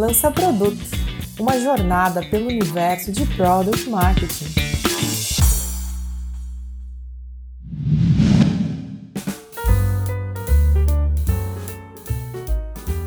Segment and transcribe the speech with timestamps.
[0.00, 0.80] Lança Produto,
[1.38, 4.46] uma jornada pelo universo de Product Marketing.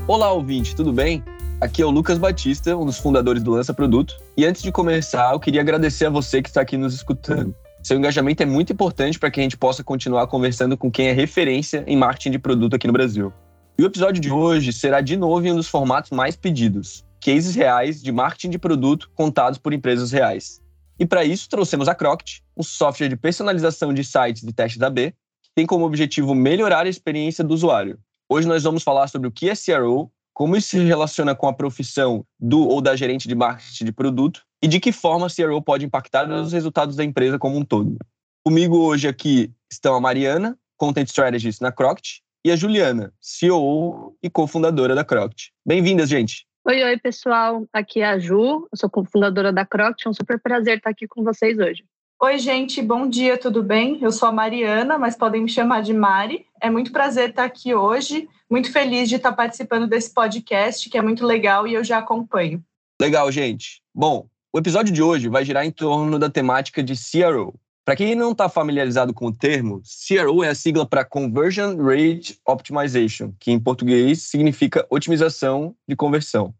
[0.07, 1.23] Olá, ouvinte, tudo bem?
[1.59, 4.15] Aqui é o Lucas Batista, um dos fundadores do Lança Produto.
[4.37, 7.55] E antes de começar, eu queria agradecer a você que está aqui nos escutando.
[7.81, 11.11] Seu engajamento é muito importante para que a gente possa continuar conversando com quem é
[11.11, 13.33] referência em marketing de produto aqui no Brasil.
[13.75, 17.55] E o episódio de hoje será de novo em um dos formatos mais pedidos: cases
[17.55, 20.61] reais de marketing de produto contados por empresas reais.
[20.99, 25.11] E para isso trouxemos a Croct, um software de personalização de sites de testes AB,
[25.41, 27.97] que tem como objetivo melhorar a experiência do usuário.
[28.29, 31.53] Hoje nós vamos falar sobre o que é CRO, como isso se relaciona com a
[31.53, 35.59] profissão do ou da gerente de marketing de produto e de que forma a CRO
[35.63, 37.97] pode impactar os resultados da empresa como um todo.
[38.45, 44.29] Comigo hoje aqui estão a Mariana, Content Strategist na Croct, e a Juliana, CEO e
[44.29, 45.53] cofundadora da Croct.
[45.65, 46.45] Bem-vindas, gente!
[46.65, 47.65] Oi, oi, pessoal.
[47.71, 50.05] Aqui é a Ju, eu sou cofundadora da Croct.
[50.05, 51.85] É um super prazer estar aqui com vocês hoje.
[52.21, 53.97] Oi, gente, bom dia, tudo bem?
[54.01, 56.45] Eu sou a Mariana, mas podem me chamar de Mari.
[56.61, 61.01] É muito prazer estar aqui hoje, muito feliz de estar participando desse podcast, que é
[61.01, 62.63] muito legal e eu já acompanho.
[63.01, 63.81] Legal, gente.
[63.93, 67.53] Bom, o episódio de hoje vai girar em torno da temática de CRO.
[67.85, 72.39] Para quem não está familiarizado com o termo, CRO é a sigla para Conversion Rate
[72.47, 76.53] Optimization, que em português significa otimização de conversão.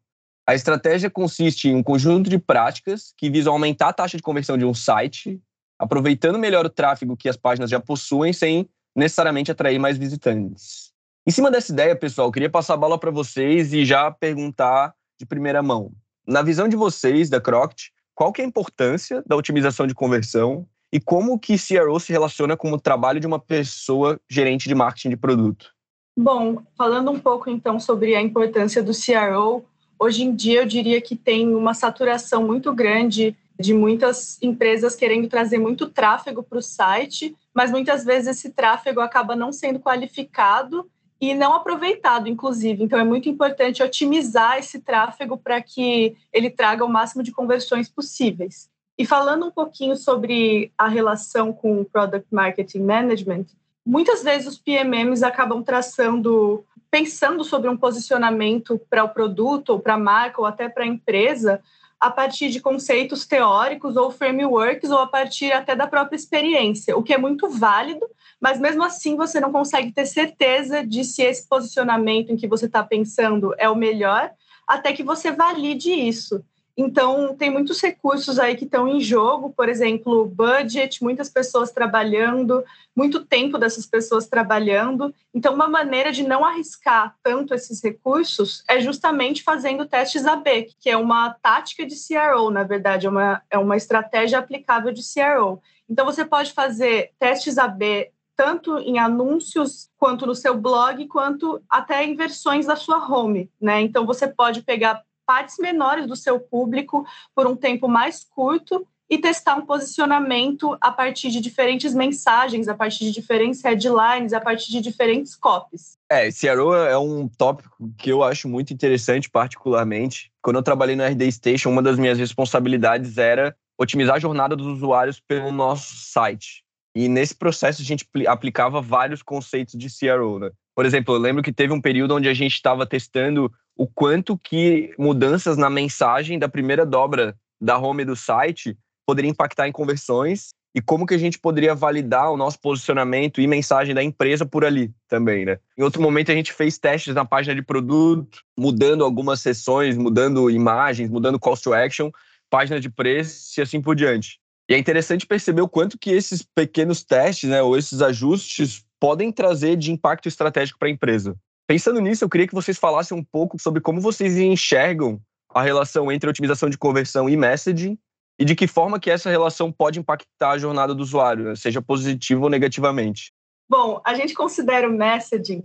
[0.45, 4.57] A estratégia consiste em um conjunto de práticas que visam aumentar a taxa de conversão
[4.57, 5.41] de um site
[5.79, 10.91] aproveitando melhor o tráfego que as páginas já possuem sem necessariamente atrair mais visitantes.
[11.25, 15.25] Em cima dessa ideia, pessoal, queria passar a bola para vocês e já perguntar de
[15.25, 15.91] primeira mão.
[16.27, 20.67] Na visão de vocês, da Croct, qual que é a importância da otimização de conversão
[20.94, 25.09] e como que CRO se relaciona com o trabalho de uma pessoa gerente de marketing
[25.09, 25.73] de produto?
[26.16, 29.66] Bom, falando um pouco então sobre a importância do CRO,
[29.97, 35.28] hoje em dia eu diria que tem uma saturação muito grande de muitas empresas querendo
[35.28, 40.88] trazer muito tráfego para o site, mas muitas vezes esse tráfego acaba não sendo qualificado
[41.19, 42.84] e não aproveitado, inclusive.
[42.84, 47.90] Então, é muito importante otimizar esse tráfego para que ele traga o máximo de conversões
[47.90, 48.69] possíveis.
[48.97, 53.45] E falando um pouquinho sobre a relação com o Product Marketing Management,
[53.85, 59.95] muitas vezes os PMMs acabam traçando, pensando sobre um posicionamento para o produto, ou para
[59.95, 61.59] a marca, ou até para a empresa,
[61.99, 67.01] a partir de conceitos teóricos ou frameworks ou a partir até da própria experiência, o
[67.01, 68.05] que é muito válido,
[68.41, 72.65] mas mesmo assim você não consegue ter certeza de se esse posicionamento em que você
[72.65, 74.31] está pensando é o melhor,
[74.67, 76.43] até que você valide isso.
[76.75, 82.63] Então, tem muitos recursos aí que estão em jogo, por exemplo, budget, muitas pessoas trabalhando,
[82.95, 85.13] muito tempo dessas pessoas trabalhando.
[85.31, 90.89] Então, uma maneira de não arriscar tanto esses recursos é justamente fazendo testes AB, que
[90.89, 95.61] é uma tática de CRO, na verdade, é uma, é uma estratégia aplicável de CRO.
[95.88, 102.03] Então, você pode fazer testes AB tanto em anúncios quanto no seu blog, quanto até
[102.03, 103.81] em versões da sua home, né?
[103.81, 109.17] Então você pode pegar partes menores do seu público por um tempo mais curto e
[109.17, 114.72] testar um posicionamento a partir de diferentes mensagens, a partir de diferentes headlines, a partir
[114.72, 115.97] de diferentes copies.
[116.09, 120.31] É, CRO é um tópico que eu acho muito interessante, particularmente.
[120.41, 124.67] Quando eu trabalhei no RD Station, uma das minhas responsabilidades era otimizar a jornada dos
[124.67, 126.63] usuários pelo nosso site.
[126.95, 130.51] E nesse processo a gente aplicava vários conceitos de CRO, né?
[130.75, 134.38] Por exemplo, eu lembro que teve um período onde a gente estava testando o quanto
[134.38, 140.50] que mudanças na mensagem da primeira dobra da home do site poderia impactar em conversões
[140.75, 144.66] e como que a gente poderia validar o nosso posicionamento e mensagem da empresa por
[144.66, 145.59] ali também, né?
[145.78, 150.50] Em outro momento a gente fez testes na página de produto, mudando algumas seções, mudando
[150.50, 152.09] imagens, mudando call to action,
[152.50, 154.40] página de preço e assim por diante.
[154.69, 159.31] E é interessante perceber o quanto que esses pequenos testes, né, ou esses ajustes podem
[159.31, 161.35] trazer de impacto estratégico para a empresa.
[161.68, 165.20] Pensando nisso, eu queria que vocês falassem um pouco sobre como vocês enxergam
[165.53, 167.97] a relação entre otimização de conversão e messaging
[168.40, 171.55] e de que forma que essa relação pode impactar a jornada do usuário, né?
[171.55, 173.32] seja positivo ou negativamente.
[173.70, 175.64] Bom, a gente considera o messaging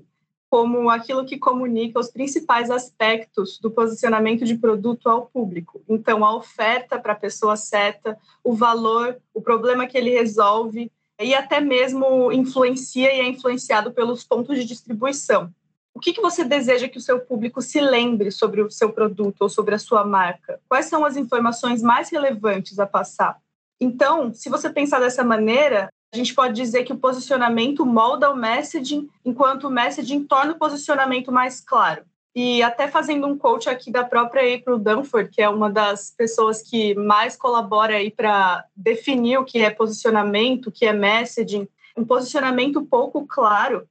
[0.51, 5.83] como aquilo que comunica os principais aspectos do posicionamento de produto ao público.
[5.89, 10.91] Então, a oferta para a pessoa certa, o valor, o problema que ele resolve
[11.21, 15.53] e até mesmo influencia e é influenciado pelos pontos de distribuição.
[15.93, 19.43] O que, que você deseja que o seu público se lembre sobre o seu produto
[19.43, 20.61] ou sobre a sua marca?
[20.69, 23.37] Quais são as informações mais relevantes a passar?
[23.81, 28.37] Então, se você pensar dessa maneira, a gente pode dizer que o posicionamento molda o
[28.37, 32.03] messaging, enquanto o messaging torna o posicionamento mais claro.
[32.35, 36.63] E até fazendo um coach aqui da própria April Dunford, que é uma das pessoas
[36.63, 41.69] que mais colabora aí para definir o que é posicionamento, o que é messaging.
[41.97, 43.89] Um posicionamento pouco claro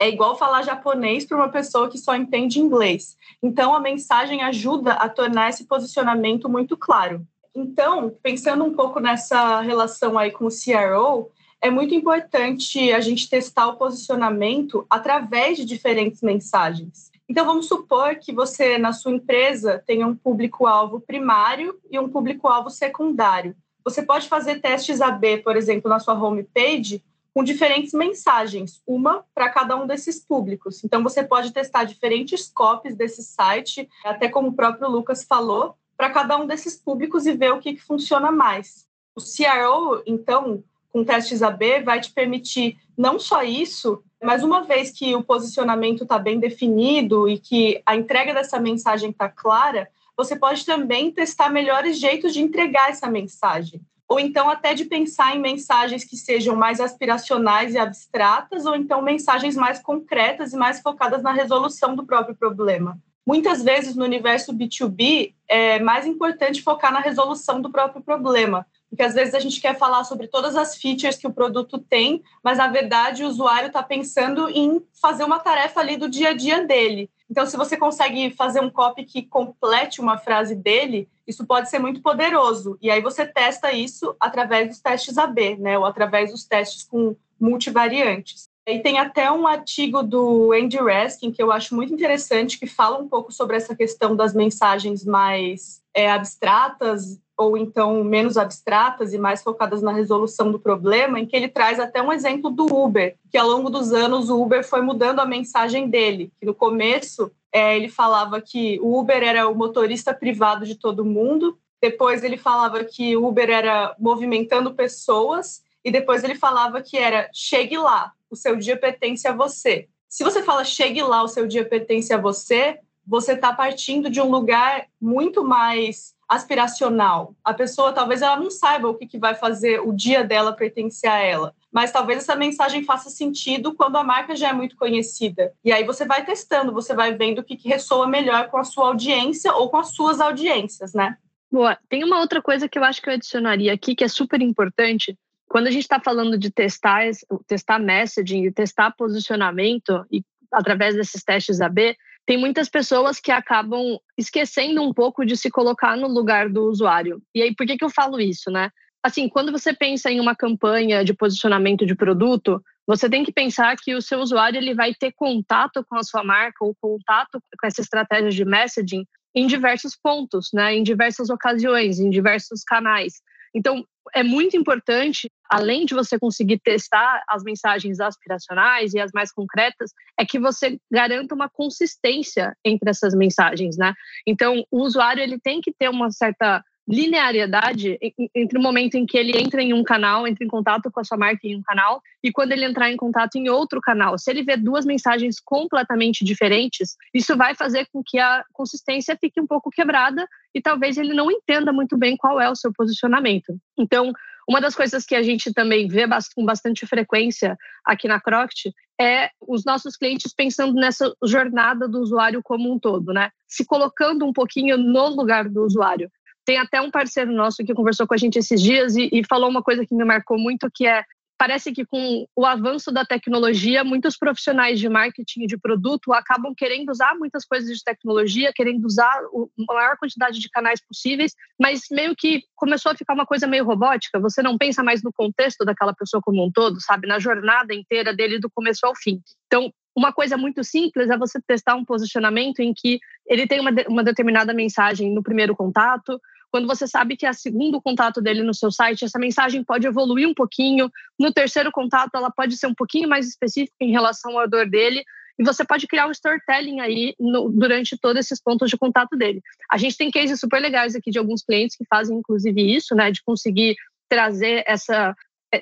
[0.00, 3.16] é igual falar japonês para uma pessoa que só entende inglês.
[3.42, 7.26] Então, a mensagem ajuda a tornar esse posicionamento muito claro.
[7.54, 13.28] Então, pensando um pouco nessa relação aí com o CRO, é muito importante a gente
[13.28, 17.10] testar o posicionamento através de diferentes mensagens.
[17.28, 22.70] Então, vamos supor que você, na sua empresa, tenha um público-alvo primário e um público-alvo
[22.70, 23.54] secundário.
[23.84, 27.02] Você pode fazer testes AB, por exemplo, na sua homepage,
[27.34, 30.82] com diferentes mensagens, uma para cada um desses públicos.
[30.82, 36.10] Então, você pode testar diferentes copies desse site, até como o próprio Lucas falou, para
[36.10, 38.86] cada um desses públicos e ver o que, que funciona mais.
[39.14, 44.90] O CRO, então, com testes AB, vai te permitir não só isso, mas uma vez
[44.90, 50.34] que o posicionamento está bem definido e que a entrega dessa mensagem está clara, você
[50.34, 53.80] pode também testar melhores jeitos de entregar essa mensagem.
[54.08, 59.02] Ou então até de pensar em mensagens que sejam mais aspiracionais e abstratas, ou então
[59.02, 62.98] mensagens mais concretas e mais focadas na resolução do próprio problema.
[63.24, 69.02] Muitas vezes no universo B2B é mais importante focar na resolução do próprio problema, porque
[69.02, 72.58] às vezes a gente quer falar sobre todas as features que o produto tem, mas
[72.58, 76.64] na verdade o usuário está pensando em fazer uma tarefa ali do dia a dia
[76.64, 77.10] dele.
[77.30, 81.78] Então, se você consegue fazer um copy que complete uma frase dele, isso pode ser
[81.78, 82.78] muito poderoso.
[82.80, 85.78] E aí você testa isso através dos testes AB, né?
[85.78, 88.48] Ou através dos testes com multivariantes.
[88.66, 92.98] E tem até um artigo do Andy Raskin que eu acho muito interessante, que fala
[92.98, 99.18] um pouco sobre essa questão das mensagens mais é, abstratas ou então menos abstratas e
[99.18, 103.16] mais focadas na resolução do problema, em que ele traz até um exemplo do Uber,
[103.30, 107.30] que ao longo dos anos o Uber foi mudando a mensagem dele, que no começo
[107.52, 112.36] é, ele falava que o Uber era o motorista privado de todo mundo, depois ele
[112.36, 118.12] falava que o Uber era movimentando pessoas, e depois ele falava que era chegue lá,
[118.28, 119.88] o seu dia pertence a você.
[120.08, 124.20] Se você fala chegue lá, o seu dia pertence a você, você está partindo de
[124.20, 127.34] um lugar muito mais aspiracional.
[127.42, 131.08] A pessoa talvez ela não saiba o que, que vai fazer o dia dela pertencer
[131.10, 131.54] a ela.
[131.72, 135.54] Mas talvez essa mensagem faça sentido quando a marca já é muito conhecida.
[135.64, 138.64] E aí você vai testando, você vai vendo o que, que ressoa melhor com a
[138.64, 141.16] sua audiência ou com as suas audiências, né?
[141.50, 141.78] Boa.
[141.88, 145.16] Tem uma outra coisa que eu acho que eu adicionaria aqui que é super importante,
[145.48, 147.04] quando a gente está falando de testar,
[147.46, 150.22] testar messaging testar posicionamento e
[150.52, 151.96] através desses testes AB,
[152.28, 157.22] tem muitas pessoas que acabam esquecendo um pouco de se colocar no lugar do usuário.
[157.34, 158.68] E aí, por que, que eu falo isso, né?
[159.02, 163.74] Assim, quando você pensa em uma campanha de posicionamento de produto, você tem que pensar
[163.76, 167.66] que o seu usuário ele vai ter contato com a sua marca ou contato com
[167.66, 170.74] essa estratégia de messaging em diversos pontos, né?
[170.74, 173.22] Em diversas ocasiões, em diversos canais.
[173.58, 173.84] Então,
[174.14, 179.90] é muito importante, além de você conseguir testar as mensagens aspiracionais e as mais concretas,
[180.18, 183.92] é que você garanta uma consistência entre essas mensagens, né?
[184.24, 187.98] Então, o usuário ele tem que ter uma certa linearidade
[188.34, 191.04] entre o momento em que ele entra em um canal, entra em contato com a
[191.04, 194.18] sua marca em um canal, e quando ele entrar em contato em outro canal.
[194.18, 199.38] Se ele vê duas mensagens completamente diferentes, isso vai fazer com que a consistência fique
[199.40, 203.54] um pouco quebrada e talvez ele não entenda muito bem qual é o seu posicionamento.
[203.78, 204.12] Então,
[204.48, 209.28] uma das coisas que a gente também vê com bastante frequência aqui na Croct é
[209.46, 213.30] os nossos clientes pensando nessa jornada do usuário como um todo, né?
[213.46, 216.10] Se colocando um pouquinho no lugar do usuário.
[216.48, 219.50] Tem até um parceiro nosso que conversou com a gente esses dias e, e falou
[219.50, 221.02] uma coisa que me marcou muito, que é
[221.36, 226.54] parece que com o avanço da tecnologia, muitos profissionais de marketing e de produto acabam
[226.56, 231.82] querendo usar muitas coisas de tecnologia, querendo usar a maior quantidade de canais possíveis, mas
[231.90, 234.18] meio que começou a ficar uma coisa meio robótica.
[234.18, 237.06] Você não pensa mais no contexto daquela pessoa como um todo, sabe?
[237.06, 239.20] Na jornada inteira dele do começo ao fim.
[239.48, 243.70] Então, uma coisa muito simples é você testar um posicionamento em que ele tem uma,
[243.70, 246.18] de, uma determinada mensagem no primeiro contato,
[246.50, 249.86] quando você sabe que é o segundo contato dele no seu site, essa mensagem pode
[249.86, 250.90] evoluir um pouquinho.
[251.18, 255.04] No terceiro contato, ela pode ser um pouquinho mais específica em relação à dor dele.
[255.38, 259.40] E você pode criar um storytelling aí no, durante todos esses pontos de contato dele.
[259.70, 263.10] A gente tem cases super legais aqui de alguns clientes que fazem, inclusive, isso, né?
[263.12, 263.76] De conseguir
[264.08, 265.14] trazer essa,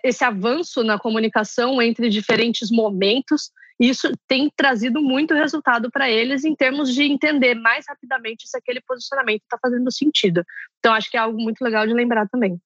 [0.03, 6.55] esse avanço na comunicação entre diferentes momentos isso tem trazido muito resultado para eles em
[6.55, 10.43] termos de entender mais rapidamente se aquele posicionamento está fazendo sentido.
[10.79, 12.59] Então, acho que é algo muito legal de lembrar também.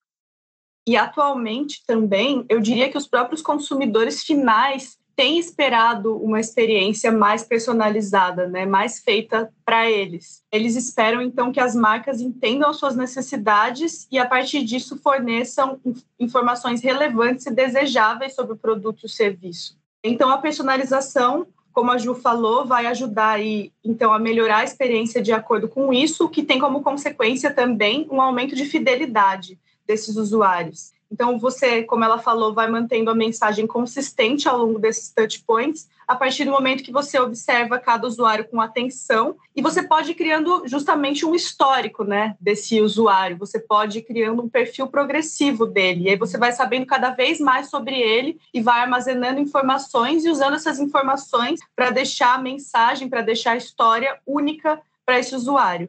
[0.86, 7.44] E atualmente também, eu diria que os próprios consumidores finais têm esperado uma experiência mais
[7.44, 10.42] personalizada, né, mais feita para eles.
[10.50, 15.78] Eles esperam então que as marcas entendam as suas necessidades e a partir disso forneçam
[16.18, 19.76] informações relevantes e desejáveis sobre o produto e o serviço.
[20.02, 25.22] Então a personalização como a Ju falou, vai ajudar aí, então, a melhorar a experiência
[25.22, 30.92] de acordo com isso, que tem como consequência também um aumento de fidelidade desses usuários.
[31.11, 35.88] Então, você, como ela falou, vai mantendo a mensagem consistente ao longo desses touch points,
[36.07, 40.14] a partir do momento que você observa cada usuário com atenção e você pode ir
[40.14, 43.37] criando justamente um histórico, né, desse usuário.
[43.38, 46.05] Você pode ir criando um perfil progressivo dele.
[46.05, 50.31] E aí você vai sabendo cada vez mais sobre ele e vai armazenando informações e
[50.31, 55.88] usando essas informações para deixar a mensagem, para deixar a história única para esse usuário.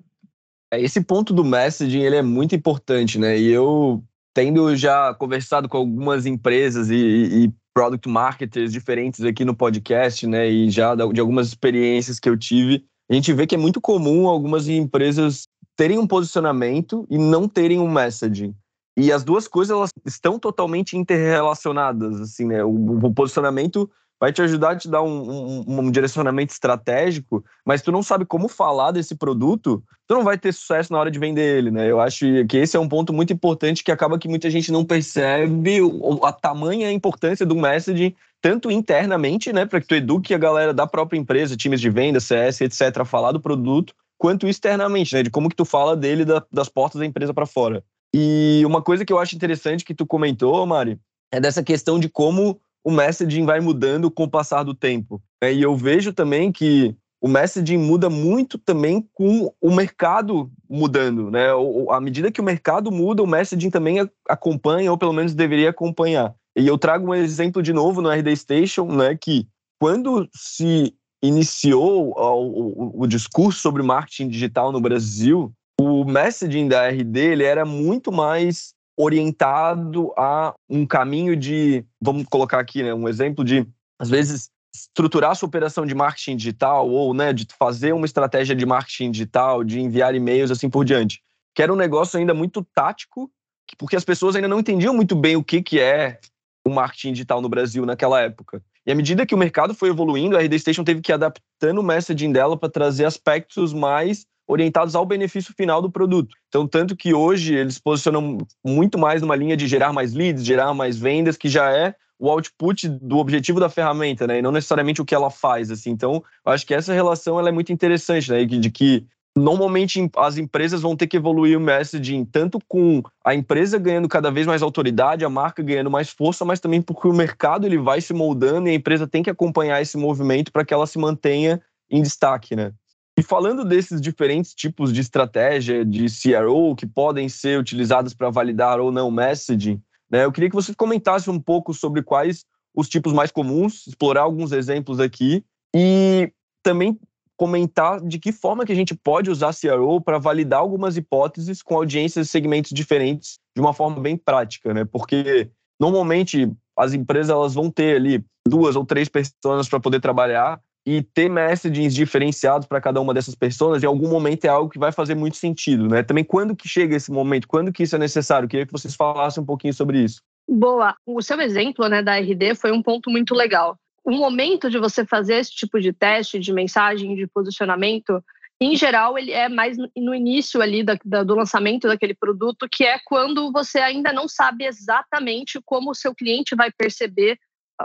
[0.71, 3.37] É, esse ponto do messaging ele é muito importante, né?
[3.37, 9.55] E eu tendo já conversado com algumas empresas e, e, product marketers diferentes aqui no
[9.55, 13.57] podcast, né, e já de algumas experiências que eu tive, a gente vê que é
[13.57, 15.47] muito comum algumas empresas
[15.77, 18.53] terem um posicionamento e não terem um messaging.
[18.97, 22.63] E as duas coisas elas estão totalmente interrelacionadas, assim, né?
[22.63, 23.89] O, o posicionamento
[24.21, 28.23] vai te ajudar a te dar um, um, um, direcionamento estratégico, mas tu não sabe
[28.23, 31.89] como falar desse produto, tu não vai ter sucesso na hora de vender ele, né?
[31.89, 34.85] Eu acho que esse é um ponto muito importante que acaba que muita gente não
[34.85, 35.79] percebe
[36.21, 40.85] a tamanha importância do messaging, tanto internamente, né, para que tu eduque a galera da
[40.85, 45.31] própria empresa, times de venda, CS, etc, a falar do produto, quanto externamente, né, de
[45.31, 47.83] como que tu fala dele da, das portas da empresa para fora.
[48.13, 50.99] E uma coisa que eu acho interessante que tu comentou, Mari,
[51.31, 55.21] é dessa questão de como o messaging vai mudando com o passar do tempo.
[55.41, 55.53] Né?
[55.53, 61.49] E eu vejo também que o messaging muda muito também com o mercado mudando, né?
[61.91, 63.97] À medida que o mercado muda, o messaging também
[64.27, 66.33] acompanha, ou pelo menos deveria acompanhar.
[66.57, 69.15] E eu trago um exemplo de novo no RD Station, né?
[69.15, 69.47] Que
[69.79, 76.89] quando se iniciou o, o, o discurso sobre marketing digital no Brasil, o messaging da
[76.89, 83.09] RD ele era muito mais orientado a um caminho de, vamos colocar aqui, né, um
[83.09, 83.67] exemplo de,
[83.97, 88.65] às vezes, estruturar sua operação de marketing digital ou, né, de fazer uma estratégia de
[88.65, 91.19] marketing digital, de enviar e-mails assim por diante.
[91.55, 93.29] Que era um negócio ainda muito tático,
[93.77, 96.19] porque as pessoas ainda não entendiam muito bem o que, que é
[96.63, 98.61] o marketing digital no Brasil naquela época.
[98.85, 101.79] E à medida que o mercado foi evoluindo, a RD Station teve que ir adaptando
[101.79, 106.35] o messaging dela para trazer aspectos mais orientados ao benefício final do produto.
[106.49, 110.73] Então, tanto que hoje eles posicionam muito mais numa linha de gerar mais leads, gerar
[110.73, 114.39] mais vendas, que já é o output do objetivo da ferramenta, né?
[114.39, 115.91] E não necessariamente o que ela faz, assim.
[115.91, 118.43] Então, acho que essa relação ela é muito interessante, né?
[118.43, 123.79] De que normalmente as empresas vão ter que evoluir o messaging tanto com a empresa
[123.79, 127.65] ganhando cada vez mais autoridade, a marca ganhando mais força, mas também porque o mercado
[127.65, 130.85] ele vai se moldando e a empresa tem que acompanhar esse movimento para que ela
[130.85, 132.73] se mantenha em destaque, né?
[133.17, 138.79] E falando desses diferentes tipos de estratégia de CRO que podem ser utilizadas para validar
[138.79, 143.11] ou não messaging, né, eu queria que você comentasse um pouco sobre quais os tipos
[143.11, 145.43] mais comuns, explorar alguns exemplos aqui
[145.75, 146.31] e
[146.63, 146.97] também
[147.37, 151.75] comentar de que forma que a gente pode usar CRO para validar algumas hipóteses com
[151.75, 154.85] audiências e segmentos diferentes de uma forma bem prática, né?
[154.85, 155.49] Porque
[155.79, 161.01] normalmente as empresas elas vão ter ali duas ou três pessoas para poder trabalhar e
[161.01, 164.91] ter messagings diferenciados para cada uma dessas pessoas em algum momento é algo que vai
[164.91, 166.01] fazer muito sentido, né?
[166.01, 168.45] Também quando que chega esse momento, quando que isso é necessário?
[168.45, 170.21] Eu queria que vocês falassem um pouquinho sobre isso.
[170.49, 173.77] Boa, o seu exemplo, né, da RD foi um ponto muito legal.
[174.03, 178.21] O momento de você fazer esse tipo de teste de mensagem, de posicionamento,
[178.59, 182.83] em geral, ele é mais no início ali da, da, do lançamento daquele produto, que
[182.83, 187.39] é quando você ainda não sabe exatamente como o seu cliente vai perceber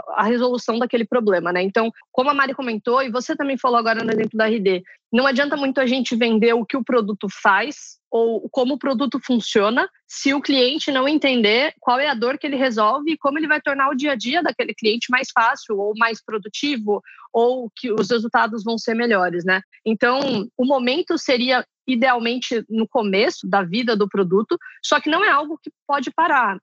[0.09, 1.61] a resolução daquele problema, né?
[1.61, 5.25] Então, como a Mari comentou, e você também falou agora no exemplo da RD, não
[5.25, 9.89] adianta muito a gente vender o que o produto faz ou como o produto funciona
[10.07, 13.47] se o cliente não entender qual é a dor que ele resolve e como ele
[13.47, 17.01] vai tornar o dia a dia daquele cliente mais fácil ou mais produtivo
[17.33, 19.61] ou que os resultados vão ser melhores, né?
[19.85, 25.29] Então, o momento seria idealmente no começo da vida do produto, só que não é
[25.29, 26.57] algo que pode parar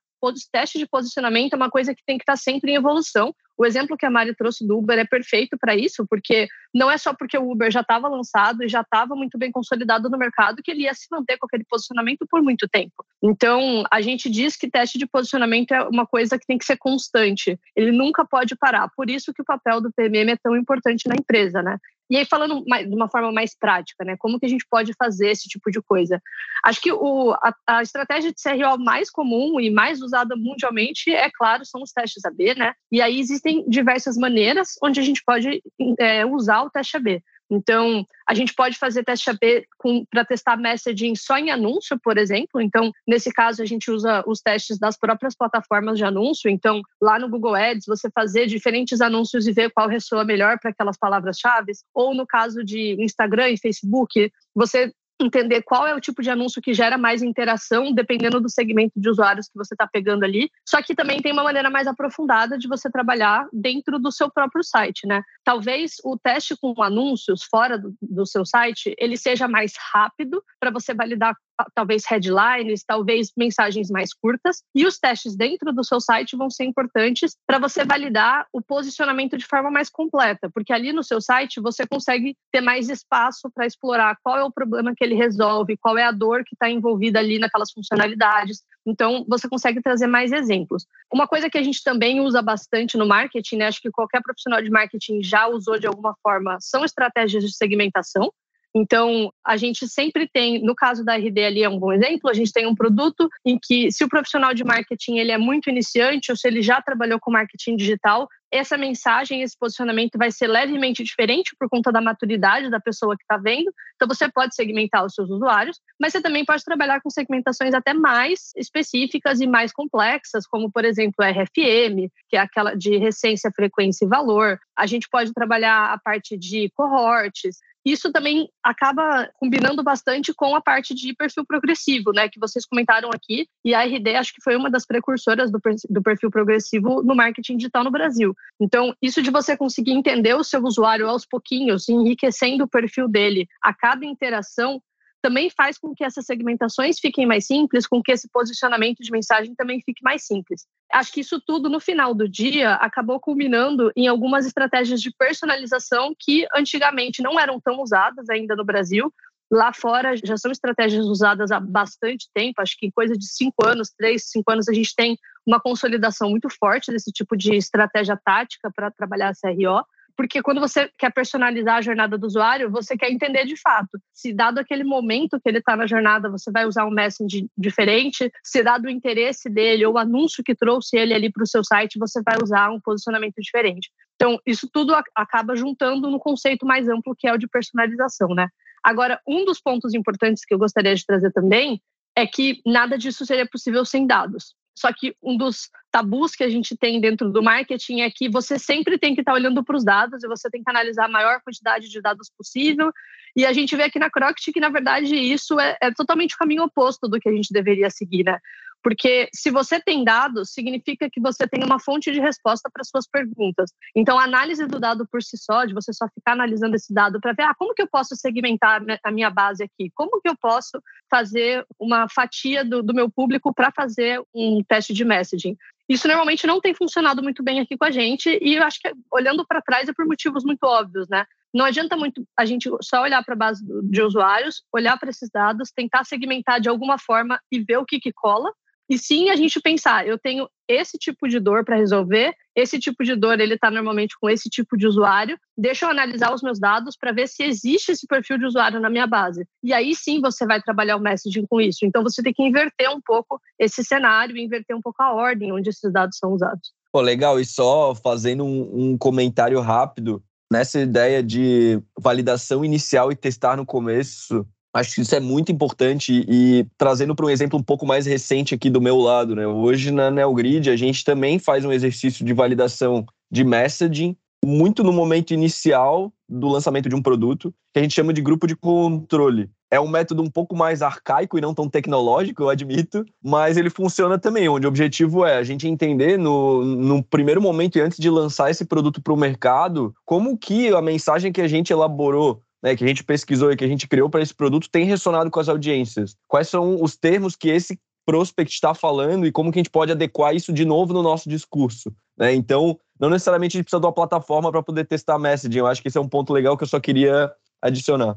[0.50, 3.34] teste de posicionamento é uma coisa que tem que estar sempre em evolução.
[3.56, 6.98] O exemplo que a Mari trouxe do Uber é perfeito para isso, porque não é
[6.98, 10.62] só porque o Uber já estava lançado e já estava muito bem consolidado no mercado
[10.62, 13.04] que ele ia se manter com aquele posicionamento por muito tempo.
[13.22, 16.76] Então, a gente diz que teste de posicionamento é uma coisa que tem que ser
[16.76, 17.58] constante.
[17.76, 18.88] Ele nunca pode parar.
[18.96, 21.78] Por isso que o papel do PMM é tão importante na empresa, né?
[22.10, 24.16] E aí, falando de uma forma mais prática, né?
[24.18, 26.20] Como que a gente pode fazer esse tipo de coisa?
[26.62, 31.30] Acho que o, a, a estratégia de CRO mais comum e mais usada mundialmente, é
[31.30, 32.74] claro, são os testes AB, né?
[32.92, 35.62] E aí existem diversas maneiras onde a gente pode
[35.98, 37.22] é, usar o teste AB.
[37.54, 39.66] Então, a gente pode fazer teste AB
[40.10, 42.60] para testar messaging só em anúncio, por exemplo.
[42.60, 46.50] Então, nesse caso, a gente usa os testes das próprias plataformas de anúncio.
[46.50, 50.70] Então, lá no Google Ads, você fazer diferentes anúncios e ver qual ressoa melhor para
[50.70, 51.72] aquelas palavras-chave.
[51.94, 54.92] Ou no caso de Instagram e Facebook, você
[55.24, 59.08] entender qual é o tipo de anúncio que gera mais interação, dependendo do segmento de
[59.08, 60.50] usuários que você está pegando ali.
[60.68, 64.62] Só que também tem uma maneira mais aprofundada de você trabalhar dentro do seu próprio
[64.62, 65.22] site, né?
[65.44, 70.70] Talvez o teste com anúncios fora do, do seu site ele seja mais rápido para
[70.70, 71.34] você validar
[71.74, 74.62] talvez headlines, talvez mensagens mais curtas.
[74.74, 79.36] E os testes dentro do seu site vão ser importantes para você validar o posicionamento
[79.36, 83.66] de forma mais completa, porque ali no seu site você consegue ter mais espaço para
[83.66, 87.18] explorar qual é o problema que ele resolve, qual é a dor que está envolvida
[87.18, 88.62] ali naquelas funcionalidades.
[88.86, 90.86] Então, você consegue trazer mais exemplos.
[91.12, 94.62] Uma coisa que a gente também usa bastante no marketing, né, acho que qualquer profissional
[94.62, 98.32] de marketing já usou de alguma forma, são estratégias de segmentação.
[98.76, 102.34] Então, a gente sempre tem, no caso da RD ali é um bom exemplo, a
[102.34, 106.32] gente tem um produto em que se o profissional de marketing ele é muito iniciante
[106.32, 111.02] ou se ele já trabalhou com marketing digital, essa mensagem, esse posicionamento vai ser levemente
[111.02, 113.72] diferente por conta da maturidade da pessoa que está vendo.
[113.96, 117.92] Então, você pode segmentar os seus usuários, mas você também pode trabalhar com segmentações até
[117.92, 124.04] mais específicas e mais complexas, como, por exemplo, RFM, que é aquela de recência, frequência
[124.04, 124.58] e valor.
[124.76, 130.60] A gente pode trabalhar a parte de cohortes isso também acaba combinando bastante com a
[130.60, 134.56] parte de perfil progressivo, né, que vocês comentaram aqui, e a RD acho que foi
[134.56, 135.60] uma das precursoras do,
[135.90, 138.34] do perfil progressivo no marketing digital no Brasil.
[138.60, 143.46] Então, isso de você conseguir entender o seu usuário aos pouquinhos, enriquecendo o perfil dele
[143.62, 144.80] a cada interação,
[145.24, 149.54] também faz com que essas segmentações fiquem mais simples, com que esse posicionamento de mensagem
[149.54, 150.66] também fique mais simples.
[150.92, 156.14] Acho que isso tudo, no final do dia, acabou culminando em algumas estratégias de personalização
[156.20, 159.10] que antigamente não eram tão usadas ainda no Brasil.
[159.50, 163.66] Lá fora já são estratégias usadas há bastante tempo, acho que em coisa de cinco
[163.66, 168.20] anos, três, cinco anos, a gente tem uma consolidação muito forte desse tipo de estratégia
[168.22, 172.96] tática para trabalhar a CRO porque quando você quer personalizar a jornada do usuário, você
[172.96, 176.66] quer entender de fato se dado aquele momento que ele está na jornada, você vai
[176.66, 181.12] usar um messaging diferente, se dado o interesse dele ou o anúncio que trouxe ele
[181.12, 183.90] ali para o seu site, você vai usar um posicionamento diferente.
[184.14, 188.48] Então, isso tudo acaba juntando no conceito mais amplo que é o de personalização, né?
[188.82, 191.80] Agora, um dos pontos importantes que eu gostaria de trazer também
[192.16, 194.54] é que nada disso seria possível sem dados.
[194.74, 198.58] Só que um dos tabus que a gente tem dentro do marketing é que você
[198.58, 201.40] sempre tem que estar olhando para os dados e você tem que analisar a maior
[201.42, 202.92] quantidade de dados possível.
[203.36, 206.38] E a gente vê aqui na Croct que, na verdade, isso é, é totalmente o
[206.38, 208.38] caminho oposto do que a gente deveria seguir, né?
[208.84, 213.08] Porque se você tem dados, significa que você tem uma fonte de resposta para suas
[213.08, 213.72] perguntas.
[213.96, 217.18] Então, a análise do dado por si só, de você só ficar analisando esse dado
[217.18, 219.90] para ver, ah, como que eu posso segmentar a minha base aqui?
[219.94, 220.78] Como que eu posso
[221.10, 225.56] fazer uma fatia do, do meu público para fazer um teste de messaging?
[225.88, 228.92] Isso normalmente não tem funcionado muito bem aqui com a gente e eu acho que
[229.10, 231.24] olhando para trás é por motivos muito óbvios, né?
[231.54, 235.30] Não adianta muito a gente só olhar para a base de usuários, olhar para esses
[235.32, 238.52] dados, tentar segmentar de alguma forma e ver o que, que cola,
[238.88, 243.02] e sim a gente pensar, eu tenho esse tipo de dor para resolver, esse tipo
[243.02, 246.58] de dor ele está normalmente com esse tipo de usuário, deixa eu analisar os meus
[246.58, 249.46] dados para ver se existe esse perfil de usuário na minha base.
[249.62, 251.84] E aí sim você vai trabalhar o messaging com isso.
[251.84, 255.70] Então você tem que inverter um pouco esse cenário, inverter um pouco a ordem onde
[255.70, 256.72] esses dados são usados.
[256.92, 263.16] Pô, legal, e só fazendo um, um comentário rápido, nessa ideia de validação inicial e
[263.16, 267.62] testar no começo, Acho que isso é muito importante e trazendo para um exemplo um
[267.62, 269.46] pouco mais recente aqui do meu lado, né?
[269.46, 274.92] Hoje na NeoGrid a gente também faz um exercício de validação de messaging muito no
[274.92, 279.48] momento inicial do lançamento de um produto, que a gente chama de grupo de controle.
[279.70, 283.70] É um método um pouco mais arcaico e não tão tecnológico, eu admito, mas ele
[283.70, 287.98] funciona também, onde o objetivo é a gente entender no, no primeiro momento e antes
[287.98, 292.40] de lançar esse produto para o mercado, como que a mensagem que a gente elaborou
[292.64, 295.30] né, que a gente pesquisou e que a gente criou para esse produto tem ressonado
[295.30, 296.16] com as audiências?
[296.26, 299.92] Quais são os termos que esse prospect está falando e como que a gente pode
[299.92, 301.92] adequar isso de novo no nosso discurso?
[302.16, 302.34] Né?
[302.34, 305.58] Então, não necessariamente a gente precisa de uma plataforma para poder testar messaging.
[305.58, 308.16] Eu acho que esse é um ponto legal que eu só queria adicionar.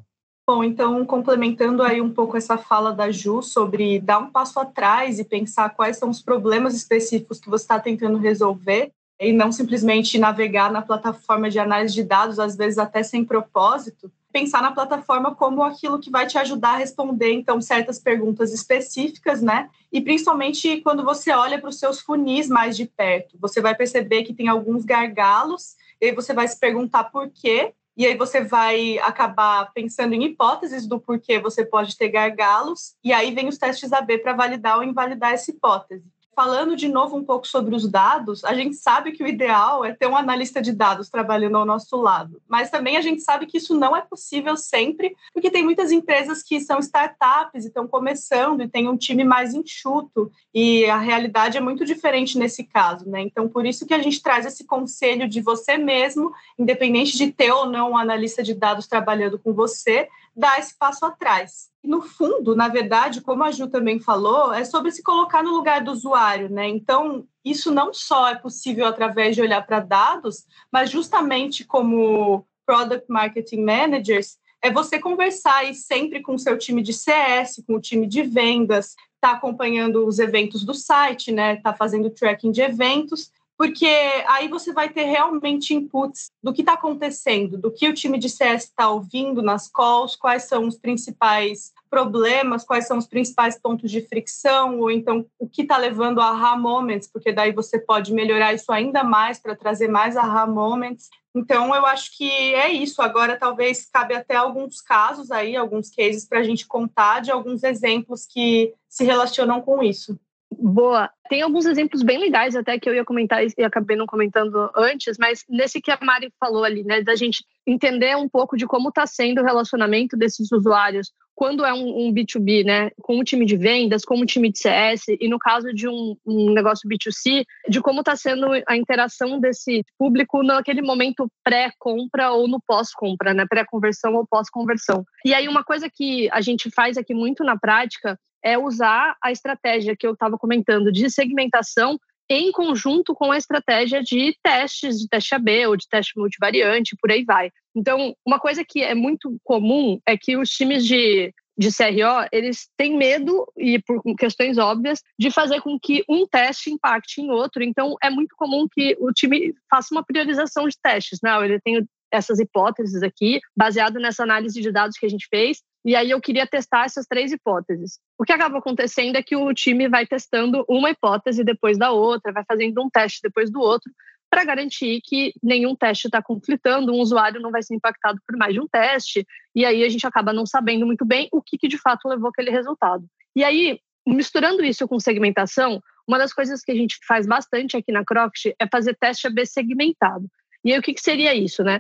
[0.50, 5.20] Bom, então, complementando aí um pouco essa fala da Ju sobre dar um passo atrás
[5.20, 10.20] e pensar quais são os problemas específicos que você está tentando resolver, e não simplesmente
[10.20, 15.34] navegar na plataforma de análise de dados, às vezes até sem propósito, pensar na plataforma
[15.34, 19.68] como aquilo que vai te ajudar a responder, então, certas perguntas específicas, né?
[19.92, 24.22] E principalmente quando você olha para os seus funis mais de perto, você vai perceber
[24.22, 28.44] que tem alguns gargalos, e aí você vai se perguntar por quê, e aí você
[28.44, 33.58] vai acabar pensando em hipóteses do porquê você pode ter gargalos, e aí vem os
[33.58, 36.06] testes AB para validar ou invalidar essa hipótese
[36.38, 39.92] falando de novo um pouco sobre os dados, a gente sabe que o ideal é
[39.92, 43.58] ter um analista de dados trabalhando ao nosso lado, mas também a gente sabe que
[43.58, 48.62] isso não é possível sempre, porque tem muitas empresas que são startups e estão começando
[48.62, 53.20] e tem um time mais enxuto, e a realidade é muito diferente nesse caso, né?
[53.22, 57.52] Então, por isso que a gente traz esse conselho de você mesmo, independente de ter
[57.52, 62.56] ou não um analista de dados trabalhando com você, dar esse passo atrás no fundo,
[62.56, 66.50] na verdade, como a Ju também falou, é sobre se colocar no lugar do usuário,
[66.50, 66.68] né?
[66.68, 73.06] Então, isso não só é possível através de olhar para dados, mas justamente como Product
[73.10, 77.82] Marketing Managers, é você conversar aí sempre com o seu time de CS, com o
[77.82, 81.56] time de vendas, tá acompanhando os eventos do site, né?
[81.58, 83.88] Tá fazendo tracking de eventos porque
[84.28, 88.30] aí você vai ter realmente inputs do que está acontecendo, do que o time de
[88.30, 93.90] CS está ouvindo nas calls, quais são os principais problemas, quais são os principais pontos
[93.90, 98.14] de fricção, ou então o que está levando a aha moments, porque daí você pode
[98.14, 101.10] melhorar isso ainda mais para trazer mais aha moments.
[101.34, 103.02] Então, eu acho que é isso.
[103.02, 107.64] Agora, talvez cabe até alguns casos aí, alguns cases para a gente contar de alguns
[107.64, 110.20] exemplos que se relacionam com isso.
[110.60, 111.10] Boa.
[111.30, 115.18] Tem alguns exemplos bem legais até que eu ia comentar e acabei não comentando antes,
[115.20, 118.90] mas nesse que a Mari falou ali, né, da gente entender um pouco de como
[118.90, 123.46] está sendo o relacionamento desses usuários quando é um, um, B2B, né, com o time
[123.46, 127.44] de vendas, com o time de CS, e no caso de um, um negócio B2C,
[127.70, 133.46] de como está sendo a interação desse público naquele momento pré-compra ou no pós-compra, né,
[133.48, 135.06] pré-conversão ou pós-conversão.
[135.24, 139.32] E aí uma coisa que a gente faz aqui muito na prática é usar a
[139.32, 141.98] estratégia que eu estava comentando de segmentação
[142.30, 147.12] em conjunto com a estratégia de testes, de teste AB ou de teste multivariante, por
[147.12, 147.50] aí vai.
[147.76, 152.68] Então, uma coisa que é muito comum é que os times de, de CRO, eles
[152.76, 157.64] têm medo, e por questões óbvias, de fazer com que um teste impacte em outro.
[157.64, 161.20] Então, é muito comum que o time faça uma priorização de testes.
[161.24, 165.62] Não, ele tem essas hipóteses aqui, baseado nessa análise de dados que a gente fez,
[165.86, 168.00] e aí eu queria testar essas três hipóteses.
[168.18, 172.34] O que acaba acontecendo é que o time vai testando uma hipótese depois da outra,
[172.34, 173.92] vai fazendo um teste depois do outro,
[174.30, 178.54] para garantir que nenhum teste está conflitando, um usuário não vai ser impactado por mais
[178.54, 181.68] de um teste, e aí a gente acaba não sabendo muito bem o que, que
[181.68, 183.06] de fato levou aquele resultado.
[183.36, 187.92] E aí, misturando isso com segmentação, uma das coisas que a gente faz bastante aqui
[187.92, 190.28] na Croft é fazer teste AB segmentado.
[190.68, 191.80] E aí, o que, que seria isso, né?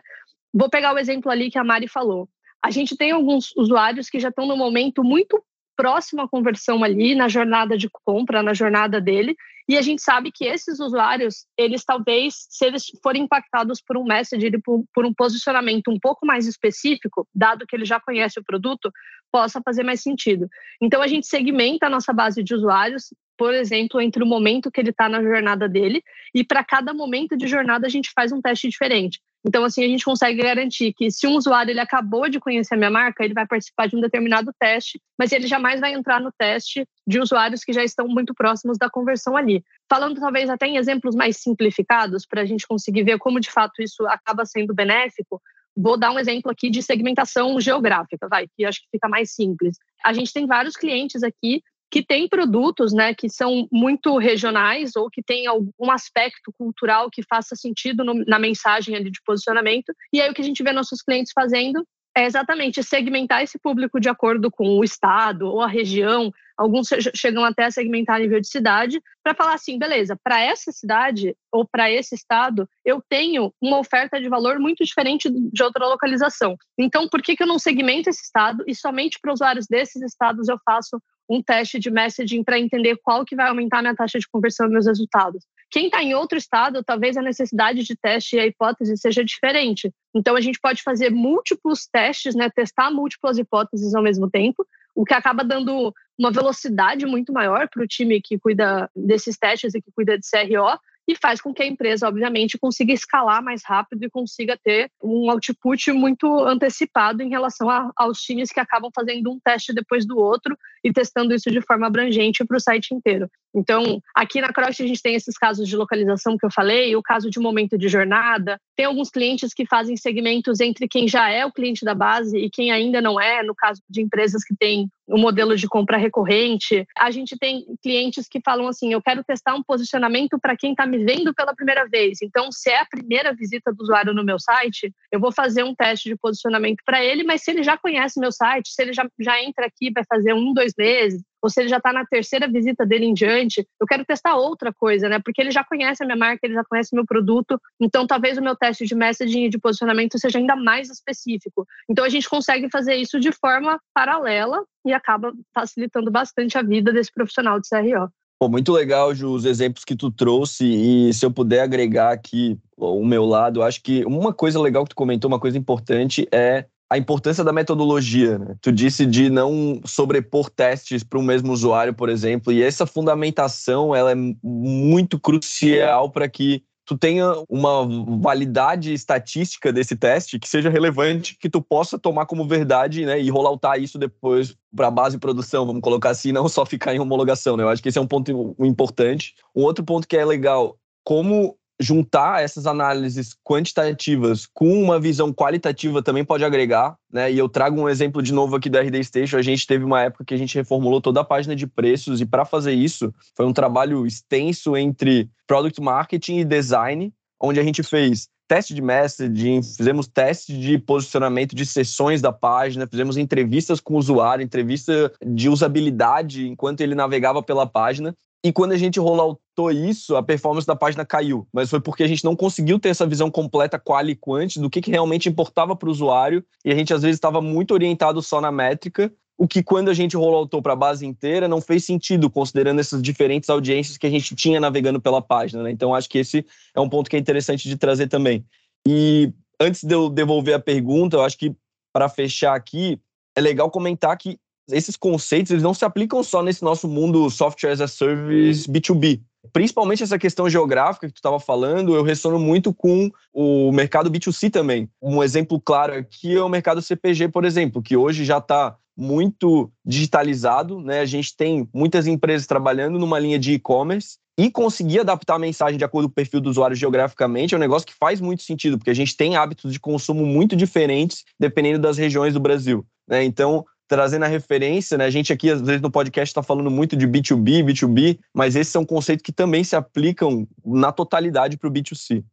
[0.53, 2.29] Vou pegar o exemplo ali que a Mari falou.
[2.63, 5.43] A gente tem alguns usuários que já estão no momento muito
[5.77, 9.35] próximo à conversão ali, na jornada de compra, na jornada dele,
[9.69, 14.03] e a gente sabe que esses usuários, eles talvez, se eles forem impactados por um
[14.03, 14.49] message,
[14.93, 18.89] por um posicionamento um pouco mais específico, dado que ele já conhece o produto,
[19.29, 20.47] possa fazer mais sentido.
[20.81, 24.79] Então, a gente segmenta a nossa base de usuários, por exemplo, entre o momento que
[24.79, 26.01] ele está na jornada dele,
[26.33, 29.19] e para cada momento de jornada a gente faz um teste diferente.
[29.47, 32.77] Então, assim, a gente consegue garantir que se um usuário ele acabou de conhecer a
[32.77, 36.33] minha marca, ele vai participar de um determinado teste, mas ele jamais vai entrar no
[36.37, 39.63] teste de usuários que já estão muito próximos da conversão ali.
[39.89, 43.81] Falando talvez até em exemplos mais simplificados, para a gente conseguir ver como de fato
[43.81, 45.41] isso acaba sendo benéfico,
[45.73, 49.77] vou dar um exemplo aqui de segmentação geográfica, vai, que acho que fica mais simples.
[50.03, 55.09] A gente tem vários clientes aqui que tem produtos né, que são muito regionais ou
[55.09, 59.93] que tem algum aspecto cultural que faça sentido no, na mensagem ali de posicionamento.
[60.11, 61.85] E aí o que a gente vê nossos clientes fazendo
[62.17, 66.31] é exatamente segmentar esse público de acordo com o estado ou a região.
[66.57, 70.71] Alguns chegam até a segmentar a nível de cidade, para falar assim: beleza, para essa
[70.71, 75.85] cidade ou para esse estado, eu tenho uma oferta de valor muito diferente de outra
[75.85, 76.57] localização.
[76.75, 80.49] Então, por que, que eu não segmento esse estado e somente para usuários desses estados
[80.49, 84.19] eu faço um teste de messaging para entender qual que vai aumentar a minha taxa
[84.19, 85.43] de conversão e meus resultados.
[85.69, 89.91] Quem está em outro estado, talvez a necessidade de teste e a hipótese seja diferente.
[90.15, 95.03] Então, a gente pode fazer múltiplos testes, né, testar múltiplas hipóteses ao mesmo tempo, o
[95.03, 99.81] que acaba dando uma velocidade muito maior para o time que cuida desses testes e
[99.81, 104.03] que cuida de CRO, e faz com que a empresa, obviamente, consiga escalar mais rápido
[104.03, 109.31] e consiga ter um output muito antecipado em relação a, aos times que acabam fazendo
[109.31, 113.29] um teste depois do outro e testando isso de forma abrangente para o site inteiro.
[113.57, 117.01] Então, aqui na Cross a gente tem esses casos de localização que eu falei, o
[117.01, 118.59] caso de momento de jornada.
[118.75, 122.51] Tem alguns clientes que fazem segmentos entre quem já é o cliente da base e
[122.51, 126.85] quem ainda não é, no caso de empresas que têm um modelo de compra recorrente.
[126.99, 130.85] A gente tem clientes que falam assim: eu quero testar um posicionamento para quem está
[130.85, 132.19] me vendo pela primeira vez.
[132.21, 135.73] Então, se é a primeira visita do usuário no meu site, eu vou fazer um
[135.73, 139.07] teste de posicionamento para ele, mas se ele já conhece meu site, se ele já,
[139.19, 142.47] já entra aqui, vai fazer um, dois meses, ou se ele já está na terceira
[142.47, 145.19] visita dele em diante, eu quero testar outra coisa, né?
[145.23, 148.41] Porque ele já conhece a minha marca, ele já conhece meu produto, então talvez o
[148.41, 151.65] meu teste de messaging e de posicionamento seja ainda mais específico.
[151.89, 156.91] Então a gente consegue fazer isso de forma paralela e acaba facilitando bastante a vida
[156.91, 158.09] desse profissional de CRO.
[158.39, 160.63] Pô, muito legal, Ju, os exemplos que tu trouxe.
[160.63, 164.91] E se eu puder agregar aqui o meu lado, acho que uma coisa legal que
[164.91, 168.37] tu comentou, uma coisa importante é a importância da metodologia.
[168.37, 168.55] Né?
[168.61, 173.93] Tu disse de não sobrepor testes para o mesmo usuário, por exemplo, e essa fundamentação
[173.93, 177.85] ela é muito crucial para que tu tenha uma
[178.21, 183.29] validade estatística desse teste que seja relevante, que tu possa tomar como verdade né, e
[183.29, 186.99] rolloutar isso depois para a base de produção, vamos colocar assim, não só ficar em
[186.99, 187.57] homologação.
[187.57, 187.63] Né?
[187.63, 189.35] Eu acho que esse é um ponto importante.
[189.53, 196.01] Um outro ponto que é legal, como juntar essas análises quantitativas com uma visão qualitativa
[196.01, 197.31] também pode agregar, né?
[197.31, 199.37] E eu trago um exemplo de novo aqui da RD Station.
[199.37, 202.25] A gente teve uma época que a gente reformulou toda a página de preços e
[202.25, 207.83] para fazer isso foi um trabalho extenso entre product marketing e design, onde a gente
[207.83, 213.95] fez teste de messaging, fizemos teste de posicionamento de sessões da página, fizemos entrevistas com
[213.95, 218.15] o usuário, entrevista de usabilidade enquanto ele navegava pela página.
[218.47, 221.45] E quando a gente rolloutou isso, a performance da página caiu.
[221.51, 224.69] Mas foi porque a gente não conseguiu ter essa visão completa, qual e quant, do
[224.69, 226.41] que, que realmente importava para o usuário.
[226.63, 229.93] E a gente, às vezes, estava muito orientado só na métrica, o que, quando a
[229.93, 234.09] gente rolloutou para a base inteira, não fez sentido, considerando essas diferentes audiências que a
[234.09, 235.61] gente tinha navegando pela página.
[235.63, 235.71] Né?
[235.71, 238.45] Então, acho que esse é um ponto que é interessante de trazer também.
[238.87, 241.53] E antes de eu devolver a pergunta, eu acho que,
[241.91, 242.97] para fechar aqui,
[243.35, 247.71] é legal comentar que esses conceitos eles não se aplicam só nesse nosso mundo software
[247.71, 249.21] as a service B2B.
[249.53, 254.51] Principalmente essa questão geográfica que tu estava falando, eu ressono muito com o mercado B2C
[254.51, 254.89] também.
[255.01, 259.71] Um exemplo claro aqui é o mercado CPG, por exemplo, que hoje já está muito
[259.85, 261.01] digitalizado, né?
[261.01, 265.77] A gente tem muitas empresas trabalhando numa linha de e-commerce e conseguir adaptar a mensagem
[265.77, 268.77] de acordo com o perfil do usuário geograficamente é um negócio que faz muito sentido,
[268.77, 272.85] porque a gente tem hábitos de consumo muito diferentes dependendo das regiões do Brasil.
[273.07, 273.23] Né?
[273.23, 275.05] Então, trazendo a referência, né?
[275.05, 278.71] A gente aqui, às vezes, no podcast está falando muito de B2B, B2B, mas esses
[278.71, 282.23] são conceitos que também se aplicam na totalidade para o B2C.